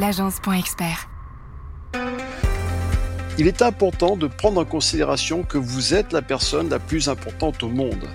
[0.00, 1.08] l'agence.expert.
[3.38, 7.62] Il est important de prendre en considération que vous êtes la personne la plus importante
[7.62, 8.08] au monde.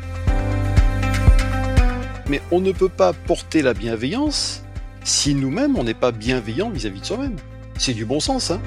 [2.28, 4.63] Mais on ne peut pas porter la bienveillance
[5.04, 7.36] si nous-mêmes on n'est pas bienveillant vis-à-vis de soi-même.
[7.77, 8.61] C'est du bon sens, hein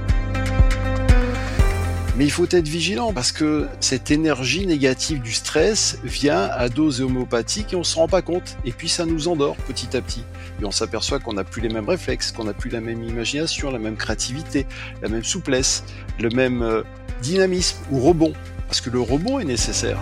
[2.18, 7.00] mais il faut être vigilant parce que cette énergie négative du stress vient à dose
[7.00, 8.56] homéopathique et on ne se rend pas compte.
[8.64, 10.24] Et puis ça nous endort petit à petit.
[10.60, 13.70] Et on s'aperçoit qu'on n'a plus les mêmes réflexes, qu'on n'a plus la même imagination,
[13.70, 14.66] la même créativité,
[15.00, 15.84] la même souplesse,
[16.18, 16.82] le même euh,
[17.22, 18.32] dynamisme ou rebond.
[18.66, 20.00] Parce que le rebond est nécessaire.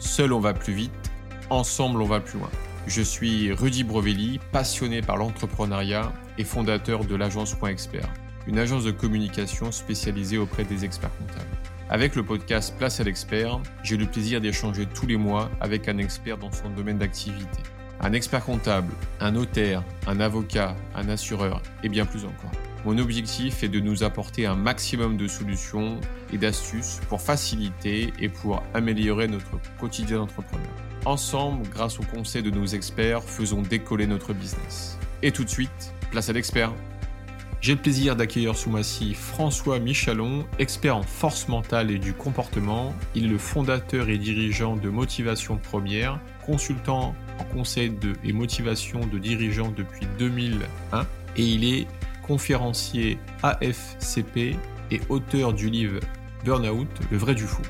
[0.00, 0.92] Seul on va plus vite,
[1.50, 2.50] ensemble on va plus loin.
[2.88, 8.08] Je suis Rudy Brovelli, passionné par l'entrepreneuriat et fondateur de l'agence Expert
[8.46, 11.56] une agence de communication spécialisée auprès des experts comptables.
[11.88, 15.98] Avec le podcast Place à l'expert, j'ai le plaisir d'échanger tous les mois avec un
[15.98, 17.60] expert dans son domaine d'activité.
[18.00, 22.50] Un expert comptable, un notaire, un avocat, un assureur et bien plus encore.
[22.84, 25.98] Mon objectif est de nous apporter un maximum de solutions
[26.32, 30.68] et d'astuces pour faciliter et pour améliorer notre quotidien d'entrepreneur.
[31.06, 34.98] Ensemble, grâce aux conseils de nos experts, faisons décoller notre business.
[35.22, 36.72] Et tout de suite, place à l'expert.
[37.64, 42.12] J'ai le plaisir d'accueillir sous ma scie François Michalon, expert en force mentale et du
[42.12, 42.94] comportement.
[43.14, 49.06] Il est le fondateur et dirigeant de Motivation Première, consultant en conseil de, et motivation
[49.06, 51.06] de dirigeants depuis 2001
[51.38, 51.86] et il est
[52.26, 54.56] conférencier AFCP
[54.90, 56.00] et auteur du livre
[56.44, 57.62] Burnout, le vrai du fou.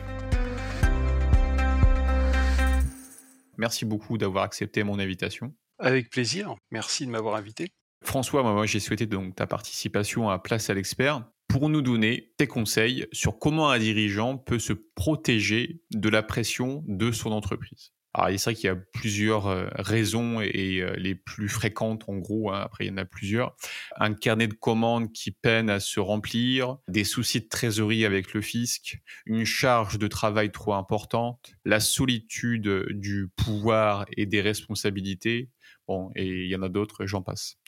[3.58, 5.54] Merci beaucoup d'avoir accepté mon invitation.
[5.78, 7.72] Avec plaisir, merci de m'avoir invité.
[8.04, 12.46] François, moi, j'ai souhaité donc ta participation à Place à l'expert pour nous donner tes
[12.46, 17.92] conseils sur comment un dirigeant peut se protéger de la pression de son entreprise.
[18.16, 22.18] Alors, c'est vrai qu'il y a plusieurs euh, raisons et euh, les plus fréquentes, en
[22.18, 23.56] gros, hein, après il y en a plusieurs.
[23.96, 28.40] Un carnet de commandes qui peine à se remplir, des soucis de trésorerie avec le
[28.40, 35.50] fisc, une charge de travail trop importante, la solitude du pouvoir et des responsabilités,
[35.86, 37.58] Bon, et il y en a d'autres, j'en passe.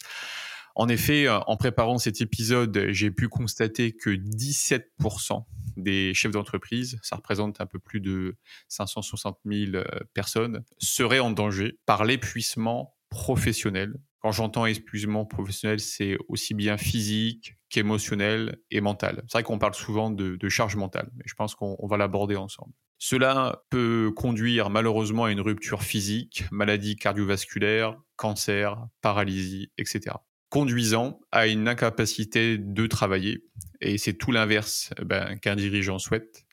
[0.76, 5.46] En effet, euh, en préparant cet épisode, j'ai pu constater que 17%
[5.78, 8.36] des chefs d'entreprise, ça représente un peu plus de
[8.68, 13.94] 560 000 euh, personnes, seraient en danger par l'épuisement professionnel.
[14.20, 19.22] Quand j'entends épuisement professionnel, c'est aussi bien physique qu'émotionnel et mental.
[19.28, 22.36] C'est vrai qu'on parle souvent de, de charge mentale, mais je pense qu'on va l'aborder
[22.36, 22.72] ensemble.
[22.98, 30.16] Cela peut conduire malheureusement à une rupture physique, maladie cardiovasculaire, cancer, paralysie, etc.
[30.48, 33.44] Conduisant à une incapacité de travailler.
[33.80, 36.44] Et c'est tout l'inverse ben, qu'un dirigeant souhaite.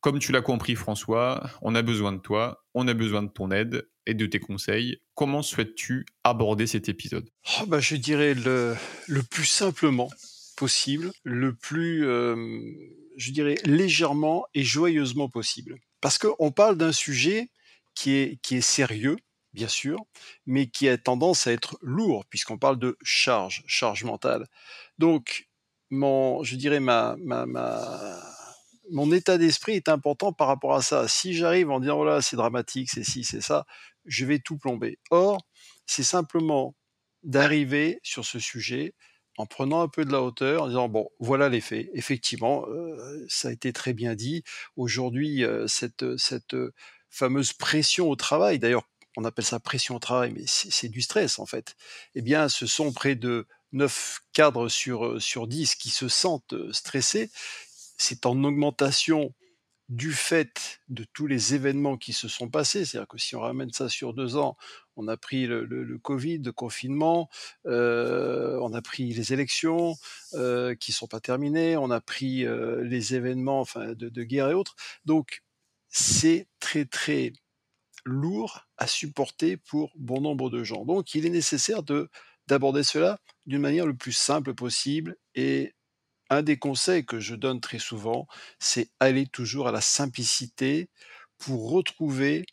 [0.00, 3.50] Comme tu l'as compris François, on a besoin de toi, on a besoin de ton
[3.50, 4.98] aide et de tes conseils.
[5.14, 7.28] Comment souhaites-tu aborder cet épisode?
[7.60, 8.76] Oh, bah, Je dirais le,
[9.08, 10.10] le plus simplement
[10.56, 12.06] possible, le plus...
[12.06, 12.36] Euh
[13.16, 15.76] je dirais, légèrement et joyeusement possible.
[16.00, 17.50] Parce qu'on parle d'un sujet
[17.94, 19.16] qui est, qui est sérieux,
[19.56, 19.98] bien sûr,
[20.44, 24.46] mais qui a tendance à être lourd, puisqu'on parle de charge, charge mentale.
[24.98, 25.48] Donc,
[25.90, 27.46] mon, je dirais, ma, ma,
[28.90, 31.08] mon état d'esprit est important par rapport à ça.
[31.08, 33.64] Si j'arrive en disant, voilà, c'est dramatique, c'est ci, c'est ça,
[34.04, 34.98] je vais tout plomber.
[35.10, 35.38] Or,
[35.86, 36.74] c'est simplement
[37.22, 38.94] d'arriver sur ce sujet,
[39.38, 41.88] en prenant un peu de la hauteur, en disant bon, voilà les faits.
[41.94, 44.42] Effectivement, euh, ça a été très bien dit.
[44.76, 46.72] Aujourd'hui, euh, cette, cette euh,
[47.10, 51.38] fameuse pression au travail, d'ailleurs, on appelle ça pression au travail, mais c'est du stress
[51.38, 51.76] en fait.
[52.14, 57.30] Eh bien, ce sont près de 9 cadres sur, sur 10 qui se sentent stressés.
[57.96, 59.34] C'est en augmentation
[59.88, 63.72] du fait de tous les événements qui se sont passés, c'est-à-dire que si on ramène
[63.72, 64.56] ça sur deux ans,
[64.96, 67.28] on a pris le, Covid, le confinement,
[67.66, 69.94] euh, on a pris les élections
[70.34, 74.50] euh, qui sont pas terminées, on a pris euh, les événements enfin, de, de, guerre
[74.50, 74.74] et autres.
[75.04, 75.42] Donc
[75.88, 77.32] c'est très très
[78.06, 80.86] lourd à supporter pour bon nombre de gens.
[80.86, 82.10] Donc il est nécessaire de
[82.48, 85.74] d'aborder cela d'une manière le plus simple possible et
[86.30, 88.26] un des conseils que je donne très souvent,
[88.60, 90.88] c'est aller toujours à la simplicité
[91.38, 92.46] pour retrouver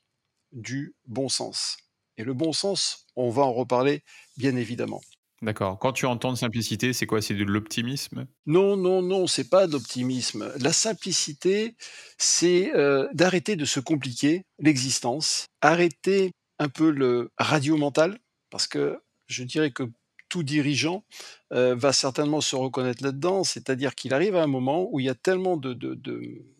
[0.53, 1.77] du bon sens.
[2.17, 4.03] Et le bon sens, on va en reparler
[4.37, 5.01] bien évidemment.
[5.43, 5.77] D'accord.
[5.77, 7.21] Quand tu entends simplicité, c'est quoi?
[7.21, 8.27] C'est de l'optimisme?
[8.45, 10.49] Non, non, non, c'est pas de l'optimisme.
[10.57, 11.75] La simplicité,
[12.17, 18.19] c'est euh, d'arrêter de se compliquer l'existence, arrêter un peu le radio mental,
[18.51, 18.97] parce que
[19.27, 19.83] je dirais que
[20.29, 21.03] tout dirigeant
[21.51, 25.09] euh, va certainement se reconnaître là-dedans, c'est-à-dire qu'il arrive à un moment où il y
[25.09, 25.73] a tellement de,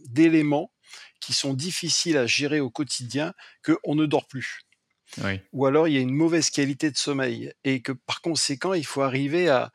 [0.09, 0.73] d'éléments
[1.21, 3.33] qui sont difficiles à gérer au quotidien
[3.63, 4.59] qu'on ne dort plus.
[5.21, 5.39] Oui.
[5.53, 8.85] ou alors il y a une mauvaise qualité de sommeil et que par conséquent, il
[8.85, 9.71] faut arriver à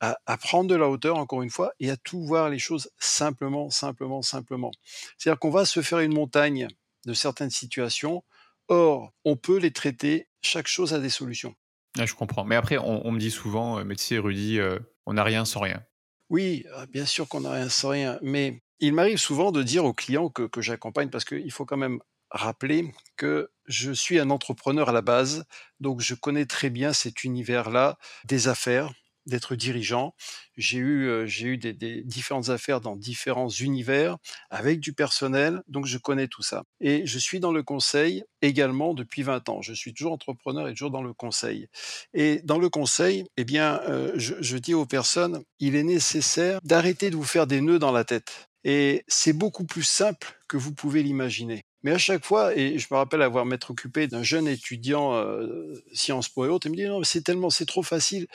[0.00, 2.90] à à prendre de la hauteur encore une fois et à tout voir les choses
[2.98, 4.70] simplement, simplement, simplement.
[5.18, 6.68] C'est-à-dire qu'on va se faire une montagne
[7.06, 8.24] de certaines situations,
[8.68, 11.54] or on peut les traiter, chaque chose a des solutions.
[11.98, 12.44] Ouais, je comprends.
[12.44, 15.24] Mais après, on, on me dit souvent, euh, mais tu sais, Rudy, euh, on n'a
[15.24, 15.82] rien sans rien.
[16.28, 19.84] Oui, heu, bien sûr qu'on n'a rien sans rien, mais il m'arrive souvent de dire
[19.84, 22.00] aux clients que que j'accompagne parce qu'il faut quand même
[22.30, 25.44] rappeler que je suis un entrepreneur à la base,
[25.80, 28.92] donc je connais très bien cet univers-là des affaires,
[29.26, 30.14] d'être dirigeant.
[30.56, 34.18] J'ai eu, heu, j'ai eu des des différentes affaires dans différents univers,
[34.50, 38.94] avec du personnel, donc je connais tout ça et je suis dans le conseil également
[38.94, 39.62] depuis 20 ans.
[39.62, 41.66] Je suis toujours entrepreneur et toujours dans le conseil
[42.14, 46.60] et dans le conseil, eh bien, heu, je je dis aux personnes: «Il est nécessaire
[46.62, 50.56] d'arrêter de vous faire des nœuds dans la tête et c'est beaucoup plus simple que
[50.56, 51.65] vous pouvez l'imaginer».
[51.82, 55.82] Mais à chaque fois et je me rappelle avoir m'être occupé d'un jeune étudiant, heu,
[55.92, 58.26] Sciences Po et autres, il me dit: «Non mais c'est tellement c'est trop facile,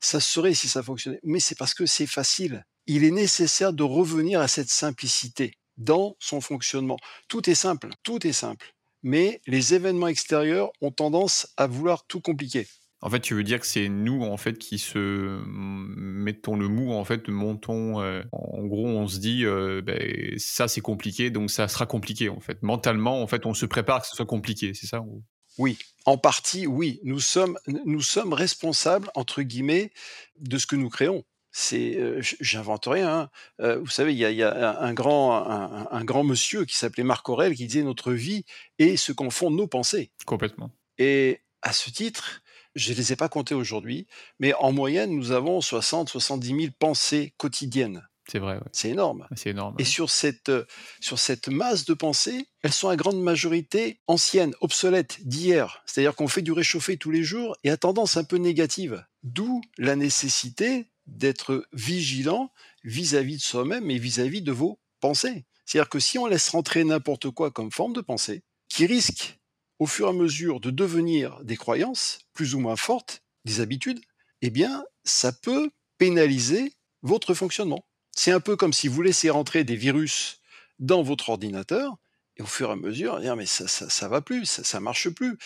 [0.00, 1.20] ça se saurait si ça fonctionnait».
[1.24, 2.64] Mais c'est parce que c'est facile.
[2.86, 6.96] Il est nécessaire de revenir à cette simplicité dans son fonctionnement.
[7.28, 12.20] Tout est simple, tout est simple, mais les événements extérieurs ont tendance à vouloir tout
[12.20, 12.66] compliquer.
[13.02, 16.92] En fait, tu veux dire que c'est nous, en fait, qui se mettons le mou,
[16.92, 18.00] en fait, montons.
[18.02, 19.98] euh, en gros, on se dit, euh, ben,
[20.38, 22.62] ça c'est compliqué, donc ça sera compliqué, en fait.
[22.62, 25.22] Mentalement, en fait, on se prépare que ce soit compliqué, c'est ça ou-
[25.58, 27.00] Oui, en partie, oui.
[27.02, 29.92] Nous sommes, nous sommes responsables, entre guillemets,
[30.38, 31.24] de ce que nous créons.
[31.52, 33.76] C'est, heu, j j'invente rien, hein.
[33.80, 35.44] Vous savez, il y a il y a un grand
[35.90, 38.44] un grand monsieur qui s'appelait Marc Aurèle qui disait: «Notre vie
[38.78, 40.70] est ce qu'en font nos pensées» Complètement.
[40.98, 42.39] et à ce titre,
[42.74, 44.06] je ne les ai pas comptées aujourd'hui,
[44.38, 48.06] mais en moyenne, nous avons 60-70 000 pensées quotidiennes.
[48.30, 48.68] C'est vrai, ouais.
[48.70, 49.26] C'est énorme.
[49.34, 49.74] C'est énorme.
[49.78, 49.88] Et ouais.
[49.88, 50.66] sur cette, heu,
[51.00, 55.82] sur cette masse de pensées, elles sont à grande majorité anciennes, obsolètes, d'hier.
[55.84, 59.04] C'est-à-dire qu'on fait du réchauffé tous les jours et à tendance un peu négative.
[59.24, 62.52] D'où la nécessité d'être vigilant
[62.84, 65.44] vis-à-vis de soi-même et vis-à-vis de vos pensées.
[65.64, 69.39] C'est-à-dire que si on laisse rentrer n'importe quoi comme forme de pensée, qui risque
[69.80, 74.00] au fur et à mesure de devenir des croyances plus ou moins fortes, des habitudes,
[74.42, 77.86] eh bien, ça peut pénaliser votre fonctionnement.
[78.12, 80.42] C'est un peu comme si vous laissez rentrer des virus
[80.78, 81.96] dans votre ordinateur
[82.36, 85.08] et au fur et à mesure, dire mais ça, ça, va plus, ça, ça marche
[85.08, 85.38] plus.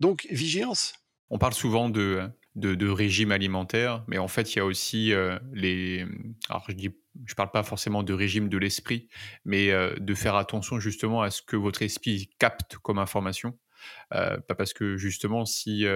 [0.00, 0.92] Donc vigilance.
[1.30, 2.30] On parle souvent de,
[2.86, 6.06] régime alimentaire, mais en fait, il y a aussi euh, les.
[6.48, 6.88] Alors, je
[7.26, 9.08] je parle pas forcément de régime de l'esprit,
[9.44, 13.58] mais euh, de faire attention justement à ce que votre esprit capte comme information.
[14.14, 15.86] Euh, parce que justement, si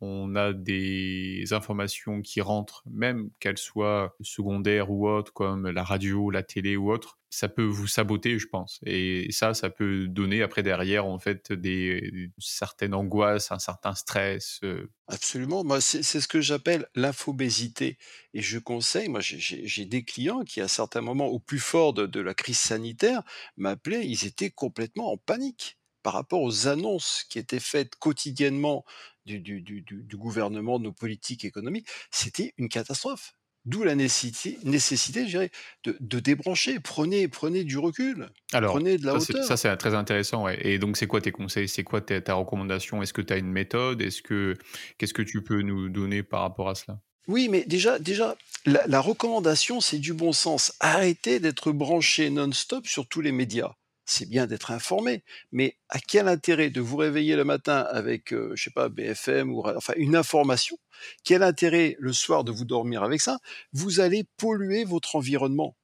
[0.00, 6.30] on a des informations qui rentrent, même qu'elles soient secondaires ou autres, comme la radio,
[6.30, 8.80] la télé ou autre, ça peut vous saboter, je pense.
[8.84, 14.60] Et ça, ça peut donner après derrière, en fait, des, certaines angoisses, un certain stress.
[15.08, 15.64] Absolument.
[15.64, 17.98] Moi, c'est ce que j'appelle l'infobésité.
[18.34, 22.06] Et je conseille, moi, j'ai des clients qui, à certains moments, au plus fort de,
[22.06, 23.22] de la crise sanitaire,
[23.56, 28.84] m'appelaient, ils étaient complètement en panique par rapport aux annonces qui étaient faites quotidiennement
[29.26, 31.88] du, du, du, du- du gouvernement, de nos politiques économiques.
[32.10, 33.32] C'était une catastrophe.
[33.64, 35.50] D'où la nécessité, nécessité je dirais,
[35.84, 36.80] de, de débrancher.
[36.80, 39.58] Prenez, prenez du recul, Alors, prenez de la ça, c'est ça, hauteur.
[39.58, 40.44] c'est très intéressant.
[40.44, 40.58] ouais.
[40.66, 41.68] Et donc, c'est quoi tes conseils?
[41.68, 43.02] C'est quoi ta, ta recommandation?
[43.02, 44.00] Est-ce que tu as une méthode?
[44.00, 44.54] Est-ce que
[44.96, 47.00] Qu'est-ce que tu peux nous donner par rapport à cela?
[47.26, 50.72] Oui, mais déjà, déjà, la, la recommandation, c'est du bon sens.
[50.80, 53.74] Arrêtez d'être branché non-stop sur tous les médias.
[54.10, 55.22] C'est bien d'être informé,
[55.52, 59.52] mais à quel intérêt de vous réveiller le matin avec, euh, je sais pas, BFM
[59.52, 60.78] ou enfin une information?
[61.24, 63.38] Quel intérêt le soir de vous dormir avec ça?
[63.74, 65.76] Vous allez polluer votre environnement.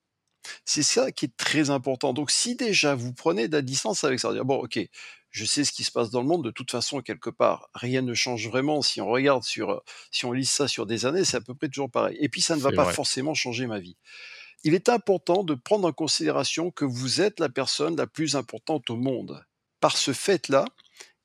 [0.64, 2.12] C'est ça qui est très important.
[2.14, 4.78] Donc, si déjà vous prenez de la distance avec ça, dire bon, ok,
[5.30, 6.44] je sais ce qui se passe dans le monde.
[6.44, 8.82] De toute façon, quelque part, rien ne change vraiment.
[8.82, 11.54] Si on regarde sur, euh, si on lit ça sur des années, c'est à peu
[11.54, 12.16] près toujours pareil.
[12.20, 12.94] Et puis, ça ne va pas vrai.
[12.94, 13.96] forcément changer ma vie.
[14.64, 18.88] Il est important de prendre en considération que vous êtes la personne la plus importante
[18.88, 19.44] au monde.
[19.78, 20.64] Par ce fait-là,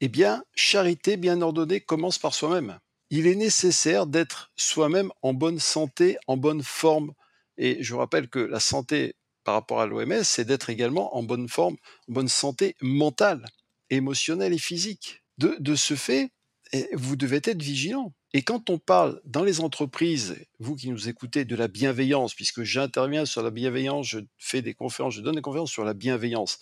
[0.02, 2.80] eh bien, charité bien ordonnée commence par soi-même.
[3.10, 7.14] Il est nécessaire d'être soi-même en bonne santé, en bonne forme.
[7.58, 9.16] Et je vous rappelle que la santé
[9.46, 11.78] par rapport à l'OMS, c'est d'être également en bonne forme,
[12.10, 13.46] en bonne santé mentale,
[13.90, 15.24] émotionnelle et physique.
[15.38, 16.30] De, de ce fait,
[16.74, 18.14] eh, vous devez être vigilant.
[18.34, 22.64] Et quand on parle dans les entreprises, vous qui nous écoutez, de la bienveillance, puisque
[22.64, 26.60] j'interviens sur la bienveillance, je fais des conférences, je donne des conférences sur la bienveillance.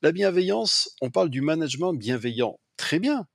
[0.00, 2.58] La bienveillance, on parle du management bienveillant.
[2.78, 3.26] Très bien.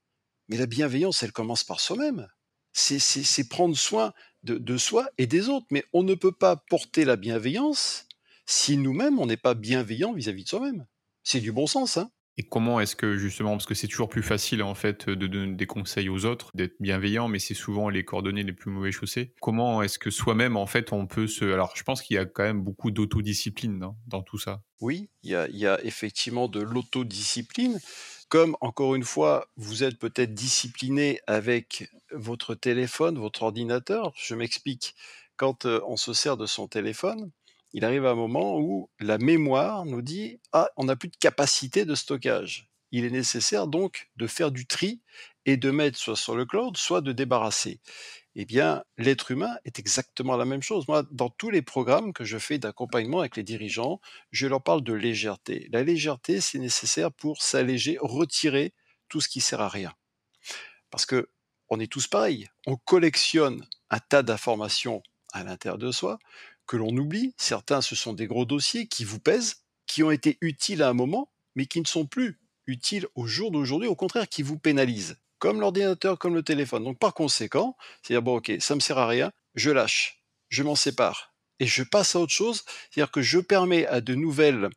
[0.50, 2.27] Mais la bienveillance, elle commence par soi-même.
[2.74, 4.13] C'est, prendre soin
[4.44, 5.68] de soi et des autres.
[5.70, 8.08] Mais on ne peut pas porter la bienveillance
[8.46, 10.86] si nous-mêmes, on n'est pas bienveillant vis-à-vis de soi-même.
[11.24, 14.24] C'est du bon sens, hein Et comment est-ce que justement, parce que c'est toujours plus
[14.24, 18.04] facile en fait de donner des conseils aux autres, d'être bienveillant, mais c'est souvent les
[18.04, 19.34] coordonnées les plus mauvais chaussés.
[19.42, 21.46] Comment est-ce que soi-même en fait on peut se...
[21.46, 24.62] Alors je pense qu'il y a quand même beaucoup d'autodiscipline dans, dans tout ça.
[24.82, 27.80] Oui, il y a, il y a effectivement de l'autodiscipline.
[28.27, 34.13] Comme encore une fois, vous êtes peut-être discipliné avec votre téléphone, votre ordinateur.
[34.18, 34.96] Je m'explique.
[35.38, 37.32] Quand euh, on se sert de son téléphone,
[37.75, 41.84] il arrive un moment où la mémoire nous dit ah on n'a plus de capacité
[41.84, 42.70] de stockage.
[42.91, 45.01] Il est nécessaire donc de faire du tri
[45.46, 47.82] et de mettre soit sur le cloud, soit de débarrasser.
[48.36, 50.88] Eh bien, l'être humain est exactement la même chose.
[50.88, 54.00] Moi, dans tous les programmes que je fais d'accompagnement avec les dirigeants,
[54.32, 55.67] je leur parle de légèreté.
[55.74, 58.74] La légèreté, c'est nécessaire pour s'alléger, retirer
[59.10, 59.94] tout ce qui sert à rien.
[60.91, 61.27] Parce que
[61.67, 62.48] on est tous pareils.
[62.67, 65.03] On collectionne un tas d'informations
[65.34, 66.20] à l'intérieur de soi
[66.67, 67.34] que l'on oublie.
[67.38, 70.93] Certains, ce sont des gros dossiers qui vous pèsent, qui ont été utiles à un
[70.93, 75.17] moment, mais qui ne sont plus utiles au jour d'aujourd'hui, au contraire, qui vous pénalisent,
[75.39, 76.84] comme l'ordinateur, comme le téléphone.
[76.84, 80.75] Donc par conséquent, c'est-à-dire, bon, ok, ça me sert à rien, je lâche, je m'en
[80.75, 84.69] sépare, et je passe à autre chose, c'est-à-dire que je permets à de nouvelles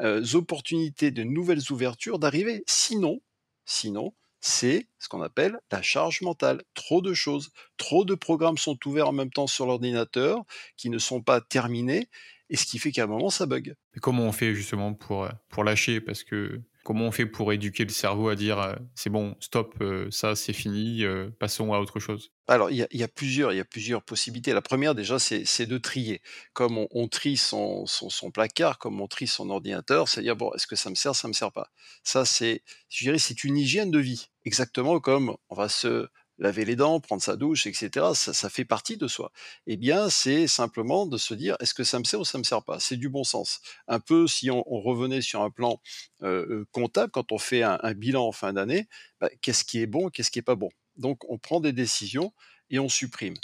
[0.00, 2.64] euh, opportunités, de nouvelles ouvertures d'arriver.
[2.66, 3.20] Sinon,
[3.64, 6.62] sinon, c'est ce qu'on appelle la charge mentale.
[6.74, 10.44] Trop de choses, trop de programmes sont ouverts en même temps sur l'ordinateur
[10.76, 12.08] qui ne sont pas terminés,
[12.48, 13.76] et ce qui fait qu'à un moment, ça bug.
[14.00, 16.00] comment on fait justement pour, euh, pour lâcher?
[16.00, 19.74] Parce que Comment on fait pour éduquer le cerveau à dire euh, c'est bon, stop,
[19.82, 22.32] euh, ça c'est fini, euh, passons à autre chose?
[22.48, 24.52] Alors, il y, a, plusieurs, possibilités.
[24.52, 26.20] La première, déjà, c'est de trier.
[26.52, 27.86] Comme on, trie son,
[28.34, 31.32] placard, comme on trie son ordinateur, c'est-à-dire, bon, est-ce que ça me sert, ça me
[31.32, 31.70] sert pas?
[32.02, 34.30] Ça, c'est, je c'est une hygiène de vie.
[34.44, 36.08] Exactement comme on va se
[36.40, 39.30] laver les dents, prendre sa douche, etc., ça, fait partie de soi.
[39.66, 42.42] Eh bien, c'est simplement de se dire, est-ce que ça me sert ou ça me
[42.42, 42.80] sert pas?
[42.80, 43.60] C'est du bon sens.
[43.86, 45.80] Un peu si on, revenait sur un plan
[46.22, 48.88] euh, euh, comptable, quand on fait un, bilan en fin d'année,
[49.20, 50.70] bah, qu'est-ce qui est bon, qu'est-ce qui est pas bon?
[50.96, 52.32] Donc, on prend des décisions
[52.70, 53.36] et on supprime.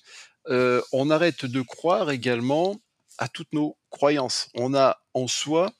[0.48, 2.80] Euh, on arrête de croire également
[3.18, 4.48] à toutes nos croyances.
[4.54, 5.72] On a en soi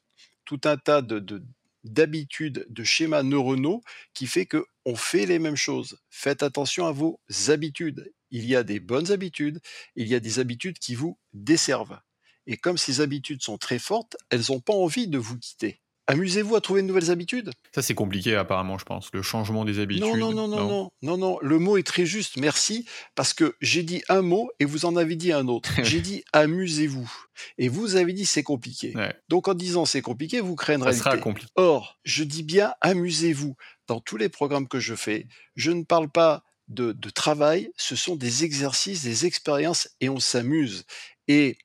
[0.44, 1.42] tout un tas de,
[1.86, 3.82] d'habitudes, de schémas neuronaux
[4.14, 5.98] qui fait que on fait les mêmes choses.
[6.10, 8.12] Faites attention à vos habitudes.
[8.30, 9.60] Il y a des bonnes habitudes,
[9.94, 12.00] il y a des habitudes qui vous desservent.
[12.46, 15.80] Et comme ces habitudes sont très fortes, elles n'ont pas envie de vous quitter.
[16.08, 17.50] Amusez-vous à trouver de nouvelles habitudes?
[17.74, 20.04] Ça, c'est compliqué apparemment, je pense, le changement des habitudes.
[20.04, 22.86] Non, non, non, non, non, non, non, le mot est très juste, merci,
[23.16, 25.70] parce que j'ai dit un mot et vous en avez dit un autre.
[25.82, 27.12] j'ai dit amusez-vous.
[27.58, 28.94] Et vous avez dit c'est compliqué.
[29.28, 31.02] Donc en disant c'est compliqué, vous créez une réalité.
[31.02, 31.50] Ça sera compliqué.
[31.56, 33.56] Or, je dis bien amusez-vous.
[33.88, 37.94] Dans tous les programmes que je fais, je ne parle pas de, de travail, ce
[37.94, 40.84] sont des exercices, des expériences et on s'amuse.
[41.28, 41.58] Et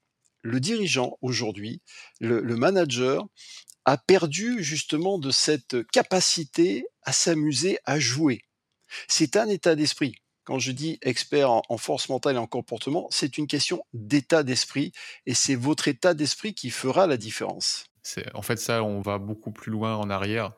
[0.43, 1.81] le dirigeant aujourd'hui,
[2.19, 3.27] le, le manager,
[3.85, 8.41] a perdu justement de cette capacité à s'amuser, à jouer.
[9.07, 10.15] C'est un état d'esprit.
[10.43, 14.91] Quand je dis expert en, force mentale et en comportement, c'est une question d'état d'esprit
[15.25, 17.85] et c'est votre état d'esprit qui fera la différence.
[18.33, 20.53] En fait, ça, on va beaucoup plus loin en arrière.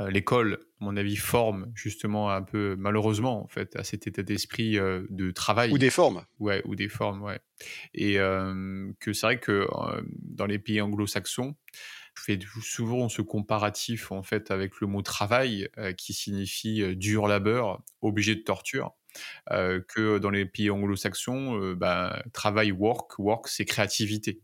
[0.00, 4.22] Euh, l'école, à mon avis, forme justement un peu, malheureusement, en fait, à cet état
[4.22, 5.70] d'esprit euh, de travail.
[5.72, 6.24] Ou des formes.
[6.38, 7.38] Ouais, ou des formes, ouais.
[7.92, 9.68] Et euh, que c'est vrai que
[10.22, 11.54] dans les pays anglo-saxons,
[12.14, 16.94] je fais souvent ce comparatif en fait avec le mot travail euh, qui signifie euh,
[16.94, 18.92] dur labeur, obligé de torture.
[19.50, 24.40] Euh, que dans les pays anglo-saxons, bah, travail, work, work, c'est créativité.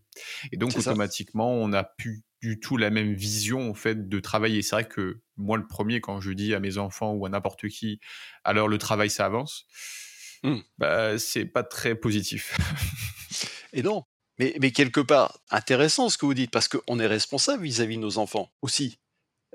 [0.51, 4.63] Et donc automatiquement, on n'a plus du tout la même vision en fait de travailler.
[4.63, 7.69] C'est vrai que moi, le premier, quand je dis à mes enfants ou à n'importe
[7.69, 8.01] qui,
[8.43, 9.69] alors le travail, ça avance,
[10.43, 10.57] mmh.
[10.79, 12.59] bah, c'est pas très positif.
[13.73, 14.05] Et non,
[14.39, 18.03] mais, mais, quelque part, intéressant ce que vous dites, parce qu'on est responsable vis-à-vis de
[18.03, 18.99] nos enfants aussi.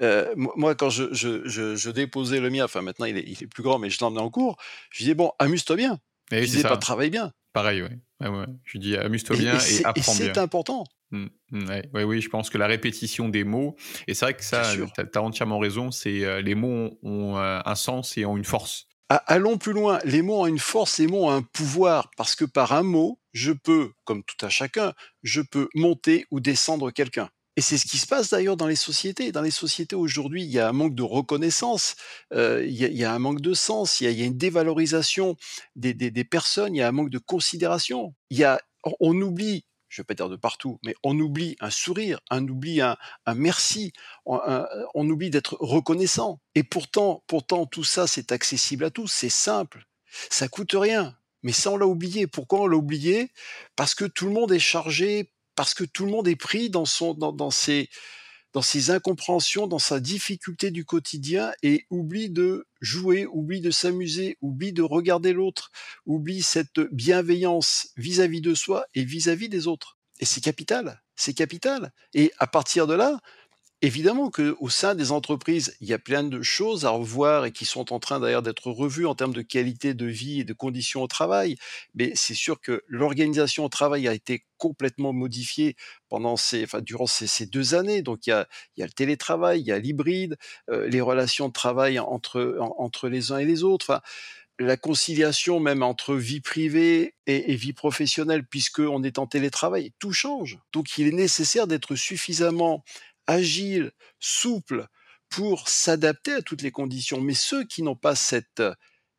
[0.02, 3.48] Euh, moi, quand je, je, je, déposais le mien, enfin maintenant il est, il est
[3.48, 4.58] plus grand, mais je l'emmenais en cours,
[4.90, 6.00] je disais, bon, amuse-toi bien.
[6.32, 7.32] Et je disais pas travaille bien.
[7.54, 7.90] Pareil, oui.
[8.28, 10.34] Ouais, Je dis, amuse-toi bien et, apprends bien.
[10.34, 10.86] C'est important.
[11.12, 13.76] Mmh, mmh, ouais, oui, je pense que la répétition des mots,
[14.08, 17.60] et c'est vrai que ça, tu as, entièrement raison, c'est euh, les mots ont, euh,
[17.66, 18.88] un sens et ont une force.
[19.28, 22.46] Allons plus loin, les mots ont une force, les mots ont un pouvoir, parce que
[22.46, 27.30] par un mot, je peux, comme tout à chacun, je peux monter ou descendre quelqu'un.
[27.58, 29.34] Et c'est ce qui se passe d'ailleurs dans les sociétés.
[29.34, 31.96] Dans les sociétés aujourd'hui, il y a un manque de reconnaissance,
[32.34, 35.36] euh, il, y a, un manque de sens, il y a, une dévalorisation
[35.76, 38.16] des, personnes, il y a un manque de considération.
[38.30, 38.62] Il y a,
[39.02, 42.80] on oublie je vais pas dire de partout, mais on oublie un sourire, on oublie
[42.80, 42.98] un,
[43.36, 43.92] merci,
[44.26, 46.40] on, oublie d'être reconnaissant.
[46.56, 49.86] Et pourtant, pourtant, tout ça, c'est accessible à tous, c'est simple,
[50.30, 51.18] ça coûte rien.
[51.44, 52.28] Mais ça, on l'a oublié.
[52.28, 53.32] Pourquoi on l'a oublié?
[53.76, 56.86] Parce que tout le monde est chargé, parce que tout le monde est pris dans
[56.86, 57.90] son, dans ses,
[58.54, 64.38] dans ses incompréhensions, dans sa difficulté du quotidien et oublie de jouer, oublie de s'amuser,
[64.42, 65.72] oublie de regarder l'autre,
[66.06, 69.98] oublie cette bienveillance vis-à-vis de soi et vis-à-vis des autres.
[70.20, 71.94] Et c'est capital, c'est capital.
[72.14, 73.20] Et à partir de là,
[73.84, 77.66] Évidemment qu'au sein des entreprises, il y a plein de choses à revoir et qui
[77.66, 81.02] sont en train d'ailleurs d'être revues en termes de qualité de vie et de conditions
[81.02, 81.56] au travail.
[81.96, 85.76] Mais c'est sûr que l'organisation au travail a été complètement modifiée
[86.10, 88.04] pendant ces, enfin, durant ces, deux années.
[88.04, 88.48] Donc il y a,
[88.78, 90.38] il y a le télétravail, il y a l'hybride,
[90.70, 93.88] euh, les relations de travail entre, entre les uns et les autres.
[93.90, 94.02] Enfin,
[94.60, 100.14] la conciliation même entre vie privée et, et vie professionnelle, puisqu'on est en télétravail, tout
[100.14, 100.60] change.
[100.72, 102.84] Donc il est nécessaire d'être suffisamment
[103.28, 104.88] agile, souple
[105.30, 107.22] pour s'adapter à toutes les conditions.
[107.22, 108.62] Mais ceux qui n'ont pas cette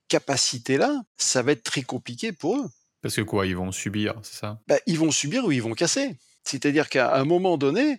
[0.09, 2.69] capacité-là, ça va être très compliqué pour eux.
[3.01, 4.61] Parce que quoi, ils vont subir, c'est ça?
[4.69, 6.17] Bah, Ils vont subir ou ils vont casser.
[6.45, 7.99] C'est-à-dire qu'à un moment donné,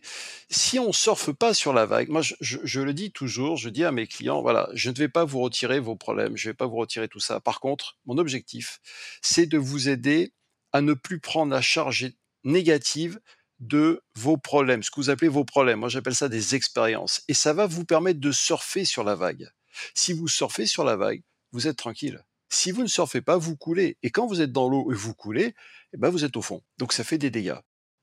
[0.49, 3.85] si on surfe pas sur la vague, moi je, je, le dis toujours, je dis
[3.85, 6.55] à mes clients, voilà, je ne vais pas vous retirer vos problèmes, je ne vais
[6.55, 7.39] pas vous retirer tout ça.
[7.39, 8.79] Par contre, mon objectif,
[9.21, 10.33] c'est de vous aider
[10.73, 12.11] à ne plus prendre la charge
[12.43, 13.19] négative
[13.67, 15.79] de vos problèmes, ce que vous appelez vos problèmes.
[15.79, 17.23] Moi, j'appelle ça des expériences.
[17.27, 19.49] Et ça va vous permettre de surfer sur la vague.
[19.93, 22.23] Si vous surfez sur la vague, vous êtes tranquille.
[22.49, 23.97] Si vous ne surfez pas, vous coulez.
[24.03, 25.55] Et quand vous êtes dans l'eau et vous coulez,
[25.93, 26.61] eh ben vous êtes au fond.
[26.77, 27.57] Donc ça fait des dégâts.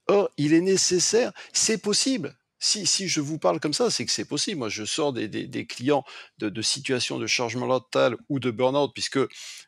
[0.08, 4.12] Or, il est nécessaire, c'est possible, si, si je vous parle comme ça, c'est que
[4.12, 4.58] c'est possible.
[4.58, 6.04] Moi, je sors des, des, clients
[6.38, 9.18] de, situations de changement mental ou de burn-out, puisque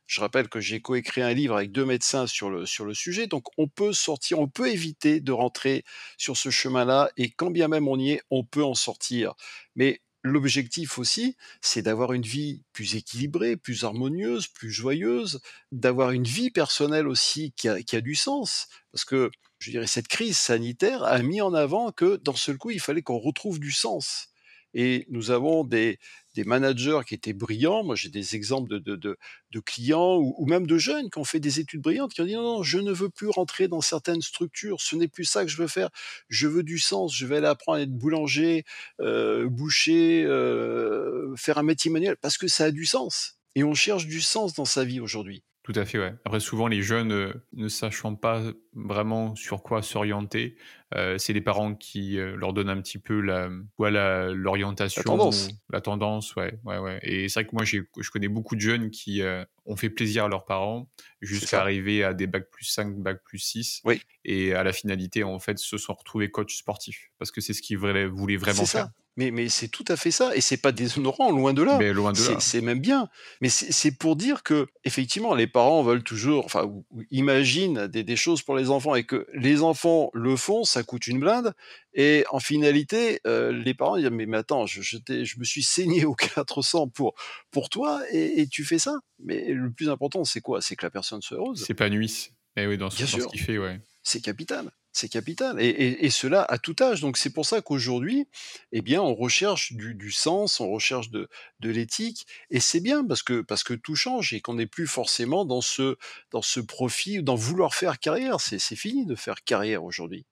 [0.06, 3.26] je rappelle que j'ai coécrit un livre avec deux médecins sur le, sur le sujet.
[3.26, 5.84] Donc, on peut sortir, on peut éviter de rentrer
[6.18, 9.34] sur ce chemin-là, et quand bien même on y est, on peut en sortir.
[9.74, 15.40] Mais L'objectif aussi, c'est d'avoir une vie plus équilibrée, plus harmonieuse, plus joyeuse,
[15.72, 18.68] d'avoir une vie personnelle aussi qui a, qui a du sens.
[18.92, 22.70] Parce que je dirais, cette crise sanitaire a mis en avant que d'un seul coup,
[22.70, 24.28] il fallait qu'on retrouve du sens.
[24.74, 25.98] Et nous avons des,
[26.34, 27.84] des managers qui étaient brillants.
[27.84, 31.38] Moi, j'ai des exemples de, de, clients ou, ou, même de jeunes qui ont fait
[31.38, 34.22] des études brillantes, qui ont dit non, non, je ne veux plus rentrer dans certaines
[34.22, 34.80] structures.
[34.80, 35.90] Ce n'est plus ça que je veux faire.
[36.28, 37.14] Je veux du sens.
[37.14, 38.64] Je vais aller apprendre à être boulanger,
[39.00, 43.38] euh, boucher, euh, faire un métier manuel parce que ça a du sens.
[43.54, 45.44] Et on cherche du sens dans sa vie aujourd'hui.
[45.62, 46.14] Tout à fait, ouais.
[46.24, 48.42] Après, souvent, les jeunes, euh, ne sachant pas
[48.74, 50.56] vraiment sur quoi s'orienter,
[50.96, 55.04] euh, c'est les parents qui euh, leur donnent un petit peu la, voilà, l'orientation, La
[55.04, 55.48] tendance.
[55.70, 56.98] la tendance, ouais, ouais, ouais.
[57.02, 60.24] Et c'est vrai que moi, je connais beaucoup de jeunes qui euh, ont fait plaisir
[60.24, 60.88] à leurs parents
[61.20, 63.80] jusqu'à arriver à des bacs plus 5, bacs plus 6.
[63.84, 67.52] Oui, Et à la finalité, en fait, se sont retrouvés coach sportifs parce que c'est
[67.52, 68.84] ce qu'ils voulaient, vraiment faire.
[68.84, 68.92] ça.
[69.16, 70.34] Mais, mais c'est tout à fait ça.
[70.34, 71.76] Et c'est pas déshonorant, loin de là.
[71.78, 72.40] Mais loin de là.
[72.40, 73.08] c'est même bien.
[73.40, 76.70] Mais c'est pour dire que, effectivement, les parents veulent toujours, enfin,
[77.10, 81.06] imaginent des, des choses pour les enfants et que les enfants le font, ça coûte
[81.06, 81.52] une blinde.
[81.94, 85.44] Et en finalité, euh, les parents disent, mais, mais attends, je, je, t'ai- je me
[85.44, 87.14] suis saigné au 400 pour,
[87.50, 88.96] pour toi et, et tu fais ça.
[89.24, 90.60] Mais le plus important, c'est quoi?
[90.60, 91.64] C'est que la personne soit heureuse.
[91.64, 92.30] S'épanouissent.
[92.56, 93.80] Et oui, dans ce, dans ce qu'il fait, ouais.
[94.04, 95.60] C'est capital, c'est capital.
[95.62, 97.00] Et, et- et cela à tout âge.
[97.00, 98.26] Donc c'est pour ça qu'aujourd'hui,
[98.72, 101.28] eh bien, on recherche du, du sens, on recherche de,
[101.60, 104.88] de l'éthique, et c'est bien parce que parce que tout change et qu'on n'est plus
[104.88, 105.96] forcément dans ce
[106.32, 108.40] dans ce profit, ou dans vouloir faire carrière.
[108.40, 110.26] C'est fini de faire carrière aujourd'hui.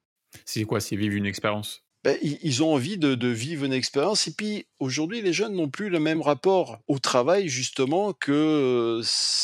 [0.44, 0.80] C'est quoi?
[0.80, 1.84] C'est vivre une expérience?
[2.02, 4.26] Ben, ils, ont envie de, de vivre une expérience.
[4.26, 9.02] Et puis aujourd'hui, les jeunes n'ont plus le même rapport au travail justement que euh,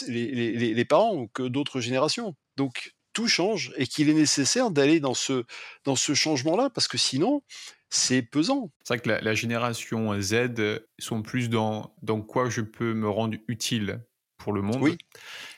[0.08, 2.34] les, les- les- les parents ou que d'autres générations.
[2.56, 5.44] Donc tout change et qu'il est nécessaire d'aller dans ce,
[5.84, 7.42] dans ce changement-là parce que sinon,
[7.90, 8.72] c'est pesant.
[8.84, 10.34] C'est vrai que la, la génération Z
[10.98, 14.00] sont plus dans, dans quoi je peux me rendre utile
[14.38, 14.96] pour le monde Oui,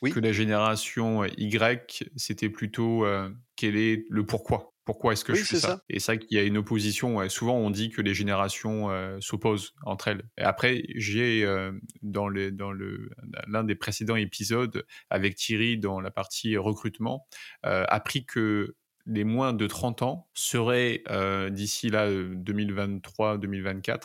[0.03, 4.73] oui, que la génération Y, c'était plutôt euh, quel est le pourquoi?
[4.89, 5.83] Pourquoi est-ce que oui, je fais ça ça.
[5.91, 7.17] Et c'est vrai qu'il y a une opposition.
[7.17, 7.29] ouais.
[7.29, 10.23] Souvent, on dit que les générations euh, s'opposent entre elles.
[10.39, 13.11] Et après, j'ai euh, dans le dans le
[13.49, 17.27] l'un des précédents épisodes avec Thierry dans la partie recrutement
[17.67, 21.03] euh, appris que les moins de 30 ans seraient
[21.51, 23.99] d'ici là 2023-2024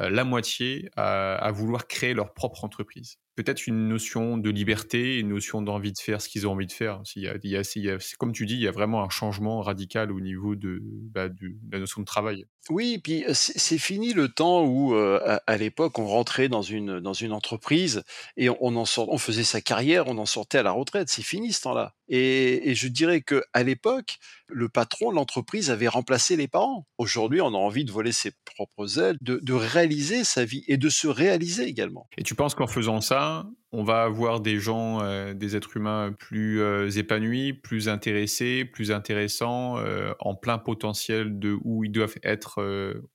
[0.00, 3.18] euh, la moitié à, à vouloir créer leur propre entreprise.
[3.38, 6.72] Peut-être une notion de liberté, une notion d'envie de faire ce qu'ils ont envie de
[6.72, 7.00] faire.
[7.14, 9.60] Il y a, il y a, comme tu dis, il y a vraiment un changement
[9.60, 11.28] radical au niveau de, bah,
[11.70, 12.46] la notion de travail.
[12.68, 16.98] Oui, puis euh, c'est fini le temps où, euh, à, l'époque, on rentrait dans une,
[16.98, 18.02] dans une entreprise
[18.36, 21.08] et on, en sort, on faisait sa carrière, on en sortait à la retraite.
[21.08, 21.94] C'est fini ce temps-là.
[22.08, 26.86] Et, et je dirais que à l'époque, le patron, l'entreprise avait remplacé les parents.
[26.98, 30.76] Aujourd'hui, on a envie de voler ses propres ailes, de, de réaliser sa vie et
[30.76, 32.08] de se réaliser également.
[32.16, 36.14] Et tu penses qu'en faisant ça, on va avoir des gens, euh, des êtres humains
[36.18, 42.16] plus euh, épanouis, plus intéressés, plus intéressants, euh, en plein potentiel de où ils doivent
[42.22, 42.62] être,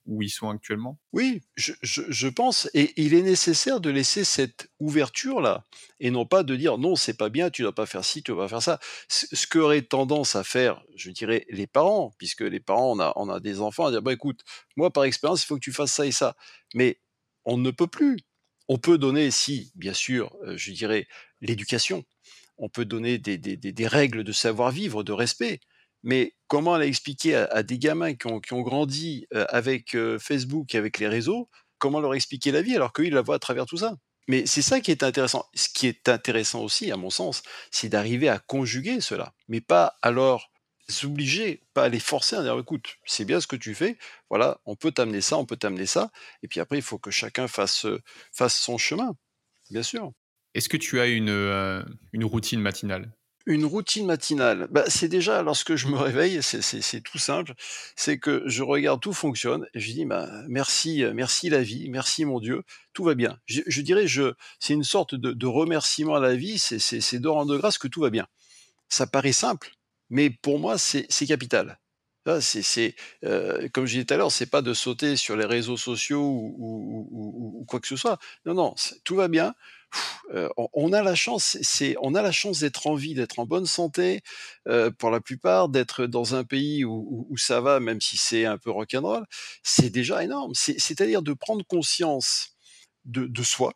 [0.05, 0.99] où ils sont actuellement?
[1.11, 5.63] Oui, je, pense, et il est nécessaire de laisser cette ouverture-là,
[5.99, 8.31] et non pas de dire non, c'est pas bien, tu dois pas faire ci, tu
[8.31, 8.79] dois pas faire ça.
[9.07, 13.29] Ce qu'auraient tendance à faire, je dirais, les parents, puisque les parents, on a, on
[13.29, 14.41] a des enfants, à dire, bah écoute,
[14.75, 16.35] moi par expérience, il faut que tu fasses ça et ça.
[16.75, 16.99] Mais
[17.45, 18.17] on ne peut plus
[18.73, 21.05] on peut donner, si, bien sûr, euh, je dirais,
[21.41, 22.03] l'éducation,
[22.57, 25.59] on peut donner des, règles de savoir-vivre, de respect,
[26.01, 30.97] mais comment l'expliquer à, à, des gamins qui ont, grandi euh, avec euh, Facebook, avec
[30.97, 33.95] les réseaux, comment leur expliquer la vie alors qu'ils la voient à travers tout ça?
[34.27, 35.45] Mais c'est ça qui est intéressant.
[35.53, 39.97] Ce qui est intéressant aussi, à mon sens, c'est d'arriver à conjuguer cela, mais pas
[40.01, 40.49] alors
[40.87, 43.97] s'obliger, pas les forcer à dire écoute, c'est bien ce que tu fais,
[44.29, 47.11] voilà, on peut t'amener ça, on peut t'amener ça, et puis après il faut que
[47.11, 47.85] chacun fasse,
[48.31, 49.15] fasse son chemin,
[49.69, 50.11] bien sûr.
[50.53, 53.11] Est-ce que tu as une, euh, une routine matinale?
[53.45, 57.53] Une routine matinale, bah, c'est déjà lorsque je me réveille, c'est tout simple,
[57.97, 62.23] c'est que je regarde tout fonctionne et je dis bah, merci, merci la vie, merci
[62.23, 63.37] mon Dieu, tout va bien.
[63.45, 67.57] Je, dirais, je, c'est une sorte de, de, remerciement à la vie, c'est de rendre
[67.57, 68.27] grâce que tout va bien.
[68.87, 69.73] Ça paraît simple,
[70.09, 71.79] mais pour moi, c'est capital.
[72.39, 75.75] C'est, euh, comme je disais tout à l'heure, c'est pas de sauter sur les réseaux
[75.75, 78.17] sociaux ou, quoi que ce soit.
[78.45, 79.53] Non, non, tout va bien.
[80.33, 83.45] Euh, on a la chance, c'est, on a la chance d'être en vie, d'être en
[83.45, 84.21] bonne santé,
[84.67, 88.57] euh, pour la plupart, d'être dans un pays où, ça va, même si c'est un
[88.57, 89.25] peu rock'n'roll.
[89.61, 90.53] C'est déjà énorme.
[90.55, 92.55] C'est-à-dire de prendre conscience
[93.05, 93.73] de, de soi,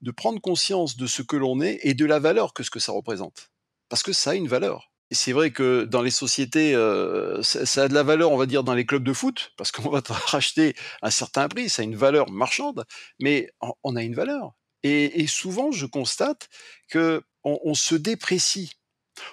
[0.00, 2.80] de prendre conscience de ce que l'on est et de la valeur que ce que
[2.80, 3.50] ça représente.
[3.88, 7.88] Parce que ça a une valeur c'est vrai que dans les sociétés, euh, ça, a
[7.88, 10.12] de la valeur, on va dire, dans les clubs de foot, parce qu'on va te
[10.12, 12.84] racheter un certain prix, ça a une valeur marchande,
[13.18, 13.50] mais
[13.82, 14.52] on, a une valeur.
[14.82, 16.48] Et, souvent, je constate
[16.88, 18.72] que on, se déprécie,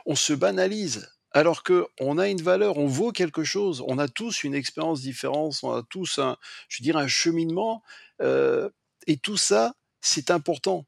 [0.06, 4.08] on se banalise, alors que on a une valeur, on vaut quelque chose, on a
[4.08, 6.38] tous une expérience différente, on a tous un,
[6.68, 7.84] je dirais, un cheminement,
[8.22, 8.70] euh,
[9.08, 10.86] et tout ça, c'est important.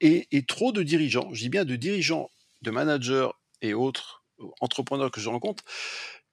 [0.00, 2.30] Et, et trop de dirigeants, je dis bien de dirigeants,
[2.62, 3.28] de managers
[3.62, 4.24] et autres
[4.60, 5.64] entrepreneurs que je rencontre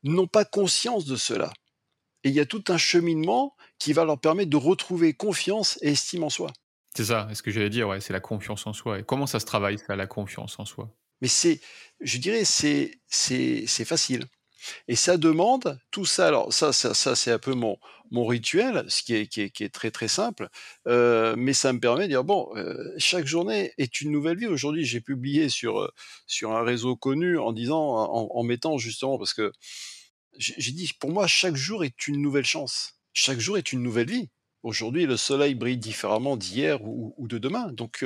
[0.04, 1.52] n'ont pas conscience de cela.
[2.24, 5.92] Et il y a tout un cheminement qui va leur permettre de retrouver confiance et
[5.92, 6.52] estime en soi.
[6.96, 9.00] C'est ça, ce que j'allais dire, ouais, c'est la confiance en soi.
[9.00, 10.90] Et comment ça se travaille, ça, la confiance en soi?
[11.22, 11.62] Mais c'est,
[12.00, 14.26] je dirais, c'est, c'est, c'est facile.
[14.88, 16.28] Et ça demande tout ça.
[16.28, 17.78] Alors ça, ça, ça c'est un peu mon,
[18.12, 20.50] mon rituel, ce qui est, qui est, qui est très très simple.
[20.88, 24.48] Euh, mais ça me permet de dire bon, euh, chaque journée est une nouvelle vie.
[24.48, 25.90] Aujourd'hui, j'ai publié sur euh,
[26.26, 29.52] sur un réseau connu en disant, en, mettant justement parce que
[30.38, 33.00] j'ai dit pour moi chaque jour est une nouvelle chance.
[33.14, 34.30] Chaque jour est une nouvelle vie.
[34.64, 37.72] Aujourd'hui, le soleil brille différemment d'hier ou, ou, de demain.
[37.72, 38.06] Donc,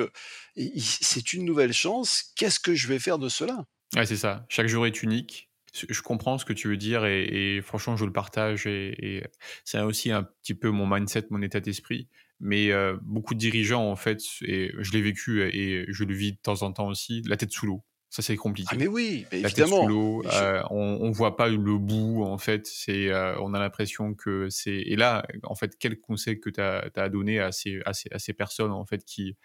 [0.55, 2.31] c'est une nouvelle chance.
[2.35, 3.65] Qu'est-ce que je vais faire de cela?
[3.95, 4.45] Ouais, c'est ça.
[4.47, 8.11] Chaque jour est unique je comprends ce que tu veux dire et, franchement, je le
[8.11, 9.23] partage et,
[9.63, 12.07] c'est aussi un petit peu mon mindset, mon état d'esprit.
[12.43, 16.31] Mais euh, beaucoup de dirigeants, en fait, et je l'ai vécu et je le vis
[16.33, 17.83] de temps en temps aussi, la tête sous l'eau.
[18.11, 18.67] Ça, c'est compliqué.
[18.73, 22.37] Ah, mais oui, la Tête sous l'eau, euh, on, ne voit pas le bout, en
[22.37, 22.67] fait.
[22.67, 24.81] C'est, euh, on a l'impression que c'est.
[24.85, 28.09] Et là, en fait, quel conseil que tu as, as, donné à ces, à, ces,
[28.11, 29.37] à ces personnes, en fait, qui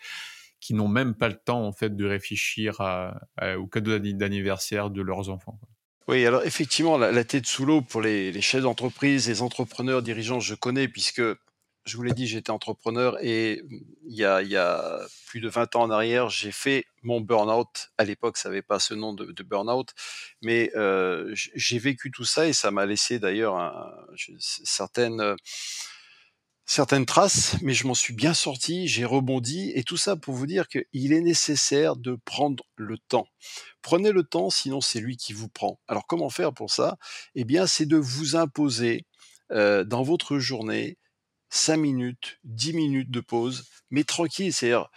[0.59, 3.21] qui n'ont même pas le temps en fait de réfléchir à,
[3.59, 5.61] au cadeau d'anniversaire de leurs enfants.
[6.09, 10.55] Oui, alors effectivement, la, tête sous l'eau pour les, chefs d'entreprise, les entrepreneurs, dirigeants, je
[10.55, 11.23] connais puisque
[11.85, 13.63] je vous l'ai dit, j'étais entrepreneur et
[14.05, 17.91] il y, a, plus de 20 ans en arrière, j'ai fait mon burn-out.
[17.99, 19.95] À l'époque, ça n'avait pas ce nom de, burn-out,
[20.43, 23.57] mais euh, j'ai vécu tout ça et ça m'a laissé d'ailleurs
[24.39, 25.37] certaines
[26.67, 30.47] certaines traces, mais je m'en suis bien sorti, j'ai rebondi, et tout ça pour vous
[30.47, 33.29] dire qu'il est nécessaire de prendre le temps.
[33.83, 35.79] Prenez le temps, sinon c'est lui qui vous prend.
[35.87, 36.99] Alors comment faire pour ça?
[37.37, 39.07] Eh bien, c'est de vous imposer
[39.53, 40.99] euh, dans votre journée
[41.51, 44.89] 5 minutes, 10 minutes de pause, mais tranquille, c'est-à-dire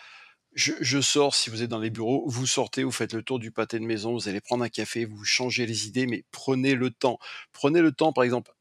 [0.55, 3.37] je, je, sors, si vous êtes dans les bureaux, vous sortez, vous faites le tour
[3.37, 6.73] du pâté de maison, vous allez prendre un café, vous changez les idées, mais prenez
[6.73, 7.19] le temps.
[7.53, 8.51] Prenez le temps, par exemple,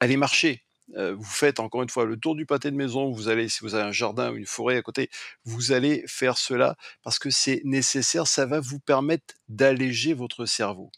[0.00, 0.62] allez marcher,
[0.96, 3.74] vous faites encore une fois le tour du pâté de maison, vous allez, si vous
[3.74, 5.10] avez un jardin ou une forêt à côté,
[5.44, 10.90] vous allez faire cela parce que c'est nécessaire, ça va vous permettre d'alléger votre cerveau.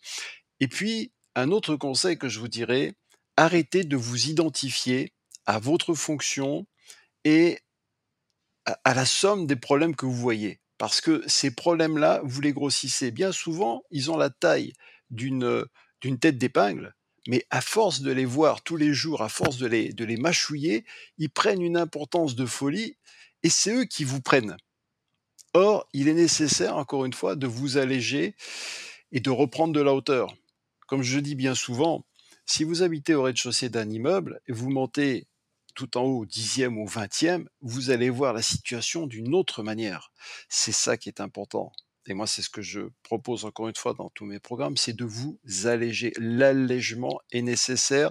[0.60, 2.94] Et puis, un autre conseil que je vous dirais,
[3.36, 5.12] arrêtez de vous identifier
[5.46, 6.66] à votre fonction
[7.24, 7.58] et
[8.64, 10.60] à la somme des problèmes que vous voyez.
[10.78, 13.10] Parce que ces problèmes-là, vous les grossissez.
[13.10, 14.72] Bien souvent, ils ont la taille
[15.10, 15.66] d'une
[16.20, 16.94] tête d'épingle,
[17.26, 20.84] mais à force de les voir tous les jours, à force de les, de mâchouiller,
[21.18, 22.96] ils prennent une importance de folie
[23.42, 24.56] et c'est eux qui vous prennent.
[25.52, 28.36] Or, il est nécessaire, encore une fois, de vous alléger
[29.12, 30.34] et de reprendre de la hauteur.
[30.86, 32.04] Comme je dis bien souvent,
[32.46, 35.26] si vous habitez au rez-de-chaussée d'un immeuble et vous montez
[35.74, 40.12] tout en haut au dixième ou vingtième, vous allez voir la situation d'une autre manière.
[40.48, 41.72] C'est ça qui est important.
[42.06, 44.96] Et moi, c'est ce que je propose encore une fois dans tous mes programmes, c'est
[44.96, 46.12] de vous alléger.
[46.16, 48.10] L'allègement est nécessaire.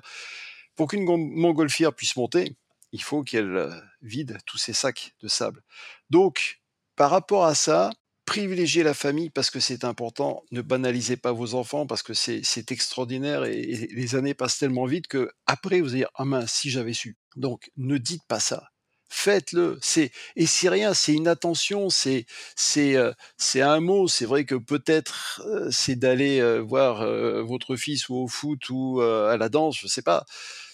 [0.75, 2.55] Pour qu'une montgolfière puisse monter,
[2.91, 3.71] il faut qu'elle euh,
[4.01, 5.63] vide tous ses sacs de sable.
[6.09, 6.61] Donc,
[6.95, 7.91] par rapport à ça,
[8.25, 10.43] privilégiez la famille parce que c'est important.
[10.51, 15.07] Ne banalisez pas vos enfants parce que c'est extraordinaire et, les années passent tellement vite
[15.07, 17.17] que après vous allez dire ah mince si j'avais su.
[17.35, 18.69] Donc ne dites pas ça.
[19.11, 19.79] Faites-le.
[19.81, 24.07] C'est et si rien, c'est une attention, c'est c'est euh, c'est un mot.
[24.07, 27.05] C'est vrai que peut-être euh, c'est d'aller euh, voir
[27.45, 30.25] votre fils ou au foot ou à la danse, je sais pas.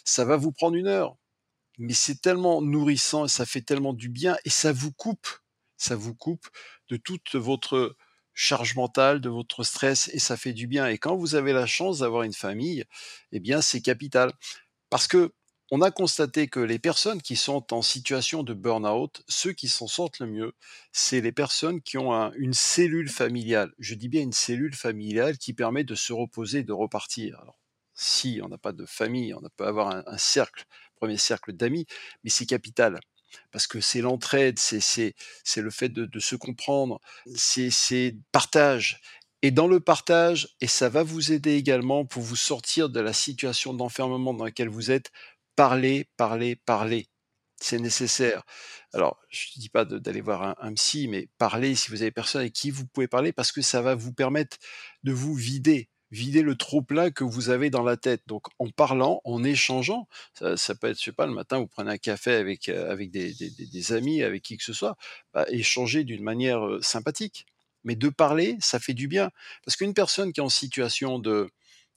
[0.04, 1.16] Ça va vous prendre une heure,
[1.80, 5.28] mais c'est tellement nourrissant et ça fait tellement du bien et ça vous coupe,
[5.78, 6.48] ça vous coupe
[6.90, 7.96] de toute votre
[8.36, 10.88] charge mentale, de votre stress, et ça fait du bien.
[10.88, 12.84] Et quand vous avez la chance d'avoir une famille,
[13.32, 14.34] eh bien, c'est capital.
[14.90, 15.34] Parce que
[15.72, 19.88] on a constaté que les personnes qui sont en situation de burn-out, ceux qui s'en
[19.88, 20.54] sortent le mieux,
[20.92, 23.74] c'est les personnes qui ont une cellule familiale.
[23.80, 27.44] Je dis bien une cellule familiale qui permet de se reposer, de repartir.
[27.96, 31.86] Si on n'a pas de famille, on peut avoir un, un cercle, premier cercle d'amis,
[32.24, 33.00] mais c'est capital
[33.52, 35.14] parce que c'est l'entraide, c'est
[35.58, 37.00] le fait de, se comprendre,
[37.36, 39.02] c'est partage.
[39.42, 43.14] Et dans le partage, et ça va vous aider également pour vous sortir de la
[43.14, 45.12] situation d'enfermement dans laquelle vous êtes,
[45.56, 47.08] parlez, parlez, parlez.
[47.58, 48.44] C'est nécessaire.
[48.94, 52.42] Alors, je ne dis pas d'aller voir un, psy, mais parlez si vous avez personne
[52.42, 54.58] avec qui vous pouvez parler, parce que ça va vous permettre
[55.04, 58.22] de vous vider vider le trop-plein que vous avez dans la tête.
[58.28, 61.92] Donc, en parlant, en échangeant, ça, peut être, je sais pas, le matin, vous prenez
[61.92, 64.96] un café avec, euh, des, amis, avec qui que ce soit,
[65.34, 67.46] bah, échanger d'une manière sympathique.
[67.84, 69.30] Mais de parler, ça fait du bien.
[69.66, 71.50] Parce qu'une personne qui est en situation de,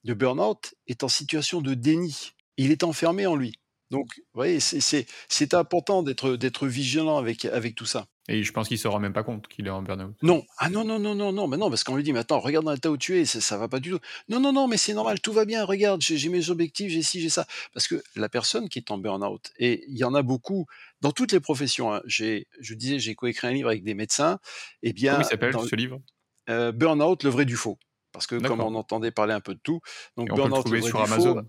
[0.05, 2.33] de burn-out est en situation de déni.
[2.59, 3.55] Il est enfermé en lui.
[3.91, 8.07] Donc, vous voyez, c'est important d'être vigilant avec, avec tout ça.
[8.31, 10.15] Et je pense qu'il se rend même pas compte qu'il est en burn-out.
[10.21, 12.41] Non, ah non, non, non, non, non, mais non, parce qu'on lui dit, mais attends,
[12.41, 14.01] regarde dans l'état où tu es, ça, ça va pas du tout.
[14.29, 17.23] Non, non, non, mais c'est normal, tout va bien, regarde, j'ai mes objectifs, j'ai ci,
[17.23, 17.47] j'ai ça.
[17.73, 20.67] Parce que la personne qui est en burn-out, et il y en a beaucoup
[21.01, 24.39] dans toutes les professions, hein, je disais, j'ai coécrit un livre avec des médecins,
[24.83, 25.13] et eh bien.
[25.13, 25.99] Comment il s'appelle ce livre?
[26.51, 27.79] Euh, Burn-out, le vrai du faux.
[28.13, 29.81] Parce que comme on entendait parler un peu de tout,
[30.19, 31.37] donc Burn-out, le, vrai sur Amazon.
[31.37, 31.49] Faux,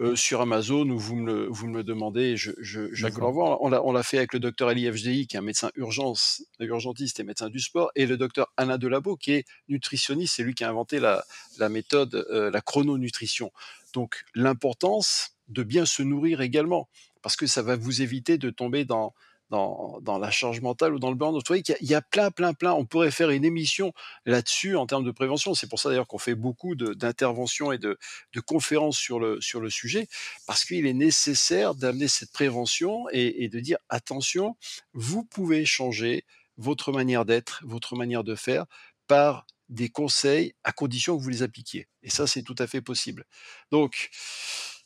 [0.00, 3.20] euh, sur Amazon ou vous me le, vous me le demandez, je, je, je vous
[3.20, 3.58] l'envoie.
[3.62, 7.24] On l'a fait avec le docteur Ali FJI, qui est un médecin urgence, urgentiste et
[7.24, 10.68] médecin du sport, et le docteur Alain Delabo, qui est nutritionniste, c'est lui qui a
[10.68, 11.24] inventé la,
[11.58, 13.52] la méthode, euh, la chrononutrition.
[13.92, 16.88] Donc l'importance de bien se nourrir également,
[17.22, 19.14] parce que ça va vous éviter de tomber dans,
[19.54, 21.42] dans, la charge mentale ou dans le burn-out.
[21.42, 22.72] Vous voyez qu'il y, a plein, plein, plein.
[22.72, 23.92] On pourrait faire une émission
[24.26, 25.54] là-dessus en termes de prévention.
[25.54, 27.98] C'est pour ça d'ailleurs qu'on fait beaucoup d'interventions et de,
[28.46, 29.40] conférences sur le,
[29.70, 30.08] sujet,
[30.46, 34.56] parce qu'il est nécessaire d'amener cette prévention et, de dire attention,
[34.92, 36.24] vous pouvez changer
[36.56, 38.66] votre manière d'être, votre manière de faire
[39.06, 41.88] par des conseils à condition que vous les appliquiez.
[42.02, 43.24] Et ça, c'est tout à fait possible.
[43.70, 44.10] Donc,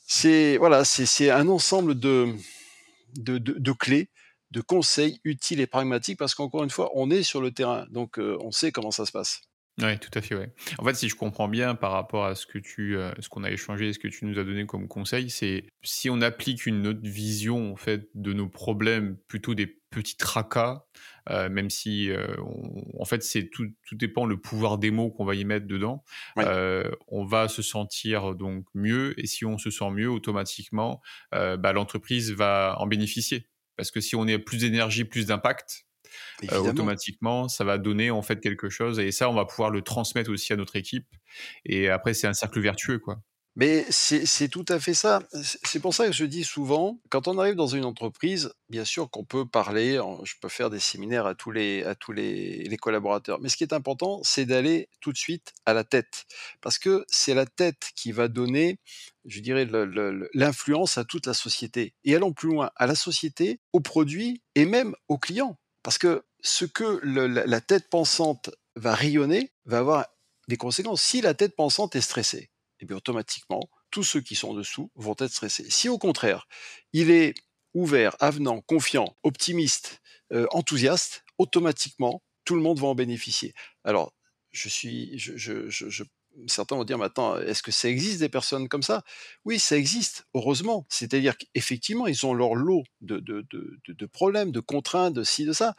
[0.07, 2.33] c'est voilà, c'est un ensemble de
[3.73, 4.09] clés
[4.51, 8.19] de conseils utiles et pragmatiques parce qu'encore une fois, on est sur le terrain, donc
[8.19, 9.41] euh, on sait comment ça se passe.
[9.81, 10.35] Oui, tout à fait.
[10.35, 10.51] Ouais.
[10.77, 13.45] En fait, si je comprends bien par rapport à ce que tu, euh, ce qu'on
[13.45, 16.85] a échangé, ce que tu nous as donné comme conseil, c'est si on applique une
[16.85, 20.83] autre vision en fait de nos problèmes, plutôt des petits tracas,
[21.29, 22.09] euh, même si
[22.99, 26.03] en fait c'est tout, tout dépend le pouvoir des mots qu'on va y mettre dedans.
[26.35, 32.33] on va se sentir donc mieux et si on se sent mieux automatiquement, bah, l'entreprise
[32.33, 33.47] va en bénéficier
[33.79, 35.85] parce que si on est plus d'énergie, plus d'impact,
[36.51, 38.99] euh, automatiquement, ça va donner en fait quelque chose.
[38.99, 41.07] Et ça, on va pouvoir le transmettre aussi à notre équipe.
[41.63, 43.21] Et après, c'est un cercle vertueux, quoi.
[43.59, 45.21] Mais c'est tout à fait ça.
[45.43, 49.11] C'est pour ça que je dis souvent, quand on arrive dans une entreprise, bien sûr
[49.11, 51.83] qu'on peut parler, je peux faire des séminaires à tous les,
[52.79, 56.25] collaborateurs, mais ce qui est important, c'est d'aller tout de suite à la tête,
[56.61, 58.79] parce que c'est la tête qui va donner,
[59.25, 59.67] je dirais,
[60.33, 61.95] l'influence à toute la société.
[62.05, 66.23] Et allons plus loin, à la société, aux produits et même aux clients, parce que
[66.39, 70.05] ce que la tête pensante va rayonner va avoir
[70.47, 71.01] des conséquences.
[71.01, 75.15] Si la tête pensante est stressée, eh bien automatiquement, tous ceux qui sont dessous vont
[75.19, 75.69] être stressés.
[75.69, 76.47] Si au contraire,
[76.93, 77.33] il est
[77.73, 83.53] ouvert, avenant, confiant, optimiste, euh, enthousiaste, automatiquement, tout le monde va en bénéficier.
[83.83, 84.13] Alors,
[84.51, 85.19] je suis,
[86.47, 89.03] certains vont dire maintenant, est-ce que ça existe des personnes comme ça?
[89.45, 90.85] Oui, ça existe, heureusement.
[90.89, 95.75] C'est-à-dire qu'effectivement, ils ont leur lot de, de, problèmes, de contraintes, de ci, de ça.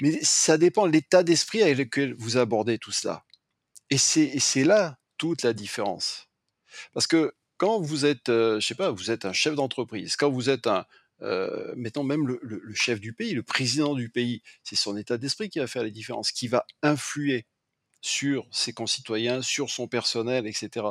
[0.00, 3.24] Mais ça dépend de l'état d'esprit avec lequel vous abordez tout cela.
[3.90, 6.28] Et c'est là toute la différence.
[6.92, 10.30] Parce que quand vous êtes, euh, je sais pas, vous êtes un chef d'entreprise, quand
[10.30, 10.84] vous êtes un,
[11.22, 15.48] euh, mettons même le, chef du pays, le président du pays, c'est son état d'esprit
[15.48, 17.46] qui va faire les différences, qui va influer
[18.00, 20.86] sur ses concitoyens, sur son personnel, etc.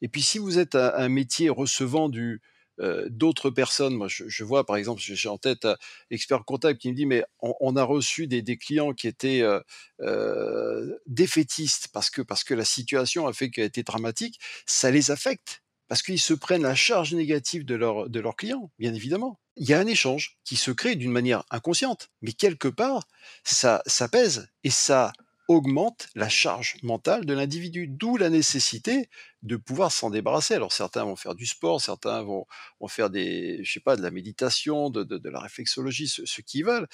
[0.00, 2.40] Et puis si vous êtes un métier recevant du,
[2.80, 3.94] euh, d'autres personnes.
[3.94, 5.76] Moi, je, vois, par exemple, j'ai en tête un
[6.10, 9.60] expert comptable qui me dit, mais on, a reçu des, clients qui étaient euh,
[10.00, 14.40] euh, défaitistes parce que, parce que la situation a fait qu'elle était dramatique.
[14.66, 18.70] Ça les affecte parce qu'ils se prennent la charge négative de, leur, de leurs clients,
[18.78, 19.40] bien évidemment.
[19.56, 23.02] Il y a un échange qui se crée d'une manière inconsciente, mais quelque part,
[23.42, 25.12] ça, ça pèse et ça
[25.50, 29.08] augmente la charge mentale de l'individu, d'où la nécessité
[29.42, 30.54] de pouvoir s'en débarrasser.
[30.54, 32.46] Alors certains vont faire du sport, certains vont,
[32.86, 36.64] faire des, je sais pas, de la méditation, de, de, la réflexologie, ce, ce qu'ils
[36.64, 36.86] veulent.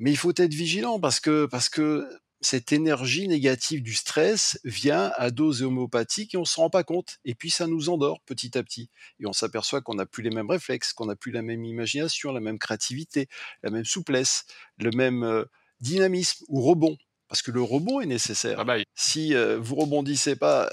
[0.00, 2.08] Mais il faut être vigilant parce que, parce que
[2.40, 6.82] cette énergie négative du stress vient à dose homéopathique et on ne se rend pas
[6.82, 7.20] compte.
[7.24, 8.90] Et puis ça nous endort petit à petit.
[9.20, 12.32] Et on s'aperçoit qu'on n'a plus les mêmes réflexes, qu'on n'a plus la même imagination,
[12.32, 13.28] la même créativité,
[13.62, 14.46] la même souplesse,
[14.78, 15.44] le même euh,
[15.78, 16.98] dynamisme ou rebond
[17.32, 18.60] parce que le rebond est nécessaire.
[18.60, 20.70] Ah bah si euh, vous rebondissez pas,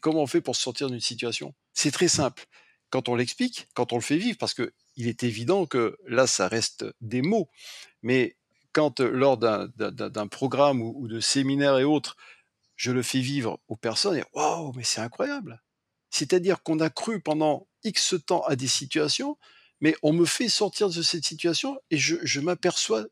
[0.00, 1.54] comment on fait pour se sortir d'une situation?
[1.74, 2.46] C'est très simple.
[2.88, 6.26] Quand on l'explique, quand on le fait vivre, parce que il est évident que là,
[6.26, 7.50] ça reste des mots,
[8.00, 8.38] mais
[8.72, 12.16] quand euh, lors d'un programme ou, de séminaire et autres,
[12.74, 15.62] je le fais vivre aux personnes, et waouh, mais c'est incroyable.
[16.08, 19.36] C'est-à-dire qu'on a cru pendant X temps à des situations,
[19.82, 23.04] mais on me fait sortir de cette situation et je m'aperçois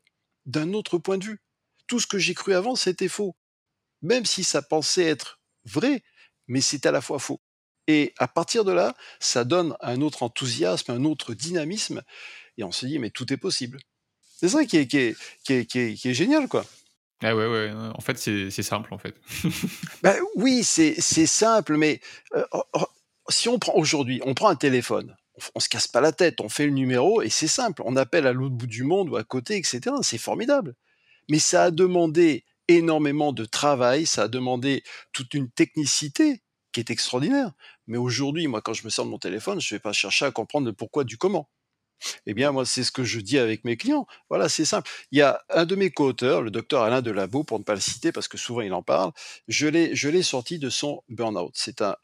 [0.47, 1.41] d'un autre point de vue
[1.87, 3.35] tout ce que j'ai cru avant, c'était faux.
[4.01, 6.03] Même si ça pensait être vrai,
[6.47, 7.41] mais c'est à la fois faux.
[7.87, 12.03] Et à partir de là, ça donne un autre enthousiasme, un autre dynamisme,
[12.57, 13.79] et on se dit, mais tout est possible.
[14.21, 16.65] C'est ça qui est, qui, est, qui, est, génial, quoi.
[17.23, 19.15] Ah ouais, ouais, en fait, c'est simple, en fait.
[20.03, 22.01] ben, oui, c'est simple, mais
[22.35, 22.43] euh,
[23.29, 26.41] si on prend aujourd'hui, on prend un téléphone, on, on se casse pas la tête,
[26.41, 29.15] on fait le numéro, et c'est simple, on appelle à l'autre bout du monde ou
[29.15, 29.95] à côté, etc.
[30.01, 30.75] C'est formidable
[31.29, 36.41] mais ça a demandé énormément de travail, ça a demandé toute une technicité
[36.73, 37.51] qui est extraordinaire.
[37.87, 40.25] Mais aujourd'hui, moi, quand je me sers de mon téléphone, je ne vais pas chercher
[40.25, 41.49] à comprendre le pourquoi du comment.
[42.27, 44.05] Eh bien, moi, c'est ce que je dis avec mes clients.
[44.29, 44.89] Voilà, c'est simple.
[45.11, 47.79] Il y a un de mes co-auteurs, le docteur Alain Delabo, pour ne pas le
[47.79, 49.11] citer parce que souvent il en parle,
[49.47, 51.53] je l'ai, sorti de son burn-out.
[51.55, 51.95] C'est un,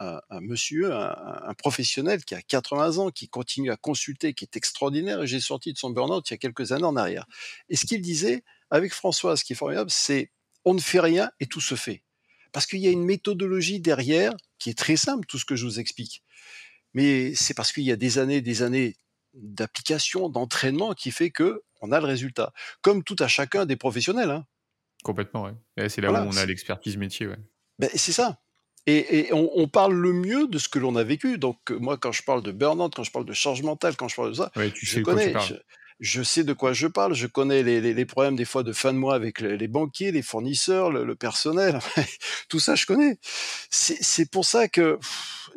[0.42, 5.22] monsieur, un, un, professionnel qui a 80 ans, qui continue à consulter, qui est extraordinaire,
[5.22, 7.26] et j'ai sorti de son burn-out il y a quelques années en arrière.
[7.70, 10.32] Et ce qu'il disait, avec François, ce qui est formidable, c'est
[10.66, 12.02] on ne fait rien et tout se fait.
[12.52, 15.64] Parce qu'il y a une méthodologie derrière qui est très simple, tout ce que je
[15.66, 16.24] vous explique.
[16.96, 18.96] Mais c'est parce qu'il y a des années, des années
[19.36, 22.52] d'application, d'entraînement qui fait que on a le résultat.
[22.82, 24.32] Comme tout à chacun des professionnels.
[24.32, 24.46] Hein.
[25.04, 25.44] Complètement,
[25.78, 25.90] ouais.
[25.90, 27.38] c'est là où on a l'expertise métier, ouais.
[27.78, 28.40] Ben, c'est ça.
[28.88, 31.38] Et, on, parle le mieux de ce que l'on a vécu.
[31.38, 34.16] Donc moi, quand je parle de burn-out, quand je parle de charge mentale, quand je
[34.16, 35.34] parle de ça, tu je sais connais
[36.04, 38.98] je sais de quoi je parle, je connais les, problèmes des fois de fin de
[38.98, 41.80] mois avec les, banquiers, les fournisseurs, le, personnel,
[42.50, 43.20] tout ça je connais.
[43.70, 45.00] C'est pour ça que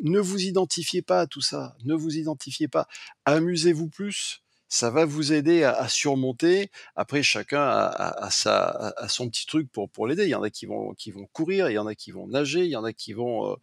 [0.01, 2.87] ne vous identifiez pas à tout ça, ne vous identifiez pas,
[3.25, 6.71] amusez-vous plus, ça va vous aider à, surmonter.
[6.95, 10.23] Après, chacun a, sa, son petit truc pour, pour l'aider.
[10.23, 12.27] Il y en a qui vont, qui vont courir, il y en a qui vont
[12.27, 13.55] nager, il y en a qui vont euh,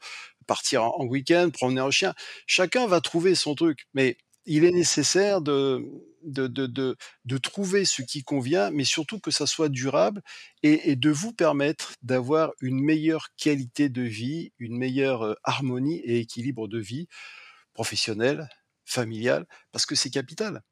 [0.46, 2.14] partir en, en week-end, promener un chien.
[2.46, 5.82] Chacun va trouver son truc, mais il est nécessaire de,
[6.22, 10.22] de, de, de, trouver ce qui convient, mais surtout que ça soit durable
[10.62, 16.68] et, de vous permettre d'avoir une meilleure qualité de vie, une meilleure harmonie et équilibre
[16.68, 17.08] de vie
[17.72, 18.48] professionnelle,
[18.84, 20.62] familiale, parce que c'est capital.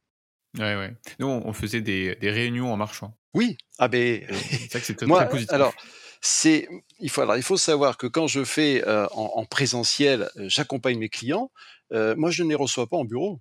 [0.59, 0.95] Ouais, ouais.
[1.19, 3.17] Nous, on faisait des, des réunions en marchant.
[3.35, 4.27] Oui, ah ben,
[4.69, 5.53] c'est que c'était très positif.
[5.53, 5.75] Alors,
[6.21, 6.69] c'est,
[7.01, 11.51] il faut, alors, il faut savoir que quand je fais en, présentiel, j'accompagne mes clients.
[11.91, 13.41] moi, je ne les reçois pas en bureau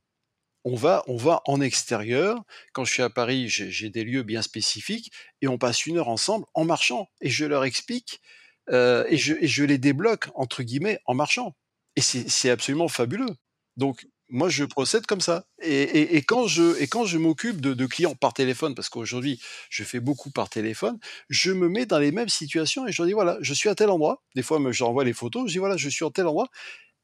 [0.64, 2.44] on va, on va en extérieur.
[2.74, 6.10] Quand je suis à Paris, j'ai des lieux bien spécifiques et on passe une heure
[6.10, 7.10] ensemble en marchant.
[7.22, 8.22] Et je leur explique
[8.70, 11.56] euh, et, je, je, les débloque, entre guillemets, en marchant.
[11.96, 13.36] Et c'est absolument fabuleux.
[13.76, 15.46] Donc, moi, je procède comme ça.
[15.62, 16.74] Et, quand je,
[17.06, 20.98] je m'occupe de, clients par téléphone, parce qu'aujourd'hui, je fais beaucoup par téléphone,
[21.30, 23.76] je me mets dans les mêmes situations et je leur dis, voilà, je suis à
[23.76, 24.24] tel endroit.
[24.36, 26.48] Des fois, j'envoie les photos, je dis, voilà, je suis à tel endroit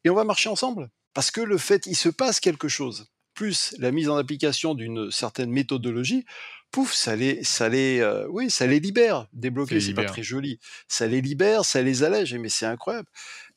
[0.05, 0.89] et on va marcher ensemble.
[1.13, 3.07] Parce que le fait, il se passe quelque chose
[3.37, 6.25] plus la mise en application d'une certaine méthodologie,
[6.71, 9.27] pouf, ça les, ça les, euh, oui, ça les libère.
[9.31, 10.59] Débloquer, c'est pas très joli.
[10.87, 12.33] Ça les libère, ça les allège.
[12.33, 13.07] Mais c'est incroyable.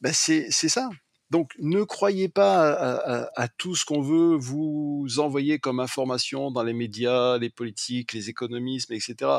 [0.03, 0.91] Ben c'est, ça.
[1.31, 6.75] Donc, ne croyez pas à, tout ce qu'on veut vous envoyer comme information dans les
[6.75, 9.31] médias, les politiques, les économismes, etc.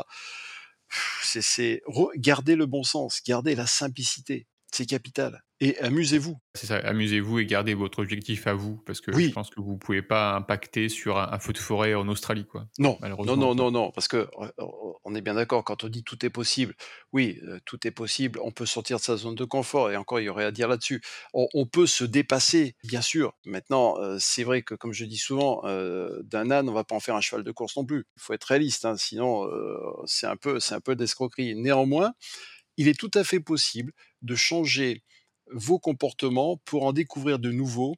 [1.22, 1.82] c'est
[2.16, 4.46] garder le bon sens, garder la simplicité.
[4.72, 5.42] C'est capital.
[5.60, 6.38] Et amusez-vous.
[6.54, 9.74] C'est ça, amusez-vous et gardez votre objectif à vous, parce que je pense que vous
[9.74, 12.66] ne pouvez pas impacter sur un, feu de forêt en Australie, quoi.
[12.78, 14.28] Non, non, non, non, non, parce que
[15.04, 16.74] on est bien d'accord, quand on dit tout est possible,
[17.12, 20.20] oui, euh, tout est possible, on peut sortir de sa zone de confort, et encore,
[20.20, 21.02] il y aurait à dire là-dessus.
[21.32, 23.34] On, peut se dépasser, bien sûr.
[23.44, 26.94] Maintenant, euh, c'est vrai que, comme je dis souvent, euh, d'un âne, on va pas
[26.94, 28.04] en faire un cheval de course non plus.
[28.16, 29.48] Il faut être réaliste, hein, sinon
[30.06, 31.54] c'est un peu, c'est un peu d'escroquerie.
[31.54, 32.12] Néanmoins,
[32.76, 33.92] il est tout à fait possible
[34.22, 35.02] de changer
[35.50, 37.96] vos comportements pour en découvrir de nouveaux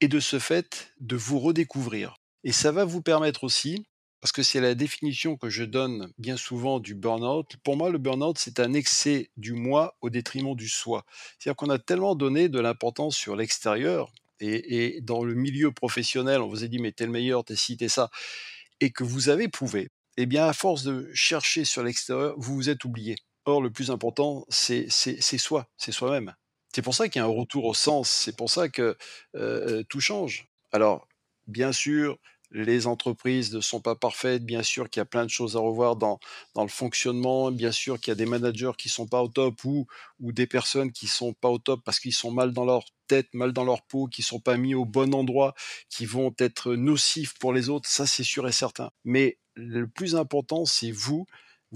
[0.00, 2.16] et de ce fait de vous redécouvrir.
[2.44, 3.86] Et ça va vous permettre aussi,
[4.20, 7.98] parce que c'est la définition que je donne bien souvent du burn-out, pour moi le
[7.98, 11.04] burn-out c'est un excès du moi au détriment du soi.
[11.38, 16.48] C'est-à-dire qu'on a tellement donné de l'importance sur l'extérieur, et, dans le milieu professionnel on
[16.48, 18.10] vous a dit mais t'es le meilleur, t'es ci, t'es ça,
[18.80, 19.88] et que vous avez prouvé,
[20.18, 23.16] eh bien à force de chercher sur l'extérieur, vous vous êtes oublié.
[23.46, 26.34] Or, le plus important, c'est soi, c'est soi-même.
[26.74, 28.96] C'est pour ça qu'il y a un retour au sens, c'est pour ça que
[29.88, 30.48] tout change.
[30.72, 31.08] Alors,
[31.46, 32.18] bien sûr,
[32.50, 35.60] les entreprises ne sont pas parfaites, bien sûr qu'il y a plein de choses à
[35.60, 36.18] revoir dans,
[36.56, 39.86] le fonctionnement, bien sûr qu'il y a des managers qui sont pas au top ou,
[40.20, 43.52] des personnes qui sont pas au top parce qu'ils sont mal dans leur tête, mal
[43.52, 45.54] dans leur peau, qui sont pas mis au bon endroit,
[45.88, 48.90] qui vont être nocifs pour les autres, ça c'est sûr et certain.
[49.04, 51.26] Mais le plus important, c'est vous,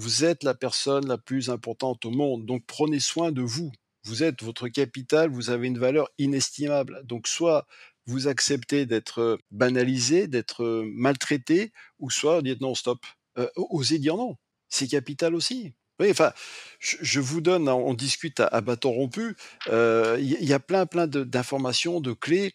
[0.00, 3.70] vous êtes la personne la plus importante au monde, donc prenez soin de vous.
[4.04, 7.02] Vous êtes votre capital, vous avez une valeur inestimable.
[7.04, 7.66] Donc soit
[8.06, 12.98] vous acceptez d'être banalisé, d'être maltraité, ou soit dites non, stop.
[13.36, 14.36] Euh, osez dire non.
[14.70, 15.74] C'est capital aussi.
[16.00, 16.32] Enfin,
[16.78, 19.36] je, vous donne, on discute à, bâton rompu.
[19.66, 22.54] Il y, a plein, plein d'informations, de, clés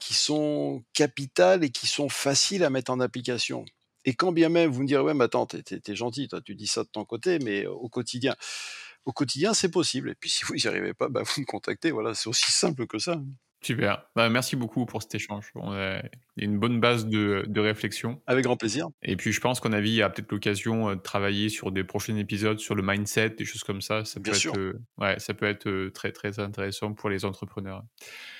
[0.00, 3.64] qui sont capitales et qui sont faciles à mettre en application.
[4.04, 6.54] Et quand bien même vous me direz, ouais, mais attends, t'es, es, gentil, toi, tu
[6.54, 8.34] dis ça de ton côté, mais au quotidien,
[9.04, 10.10] au quotidien, c'est possible.
[10.10, 11.90] Et puis si vous n'y arrivez pas, bah, vous me contactez.
[11.90, 13.20] Voilà, c'est aussi simple que ça.
[13.64, 14.04] Super.
[14.14, 15.50] Bah, merci beaucoup pour cet échange.
[15.54, 16.02] On a
[16.36, 18.20] une bonne base de, réflexion.
[18.26, 18.88] Avec grand plaisir.
[19.02, 21.48] Et puis, je pense qu'on a vu, il y a peut-être l'occasion euh, de travailler
[21.48, 24.04] sur des prochains épisodes sur le mindset, des choses comme ça.
[24.04, 24.52] Ça peut Bien être, sûr.
[24.58, 27.82] Euh, ouais, ça peut être euh, très, très intéressant pour les entrepreneurs.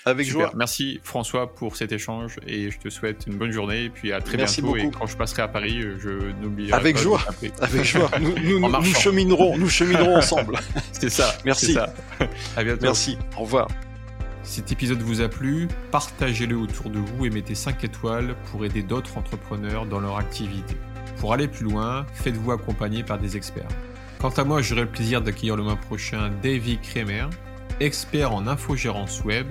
[0.05, 0.53] Avec joie.
[0.55, 3.85] Merci François pour cet échange et je te souhaite une bonne journée.
[3.85, 4.77] Et puis à très merci bientôt.
[4.77, 4.89] Beaucoup.
[4.89, 7.23] Et quand je passerai à Paris, je n'oublierai Avec joie.
[7.63, 8.11] Avec joie.
[8.21, 10.59] Nous, nous, nous, cheminerons, nous cheminerons ensemble.
[10.93, 11.35] C'est ça.
[11.47, 11.73] Merci.
[11.73, 11.95] Ça.
[12.57, 12.83] À bientôt.
[12.83, 13.17] Merci.
[13.39, 13.69] Au revoir.
[14.45, 18.83] Cet épisode vous a plu, partagez-le autour de vous et mettez 5 étoiles pour aider
[18.83, 20.77] d'autres entrepreneurs dans leur activité.
[21.19, 23.69] Pour aller plus loin, faites-vous accompagner par des experts.
[24.21, 27.27] Quant à moi, j'aurai le plaisir d'accueillir le mois prochain David Kremer,
[27.81, 29.47] expert en infogérance web.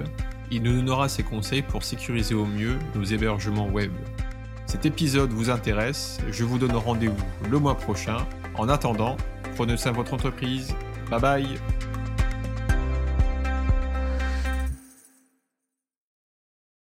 [0.52, 3.92] Il nous donnera ses conseils pour sécuriser au mieux nos hébergements web.
[4.68, 8.18] Cet épisode vous intéresse, je vous donne rendez-vous le mois prochain.
[8.56, 9.18] En attendant,
[9.56, 10.74] prenez soin de votre entreprise.
[11.10, 11.93] Bye bye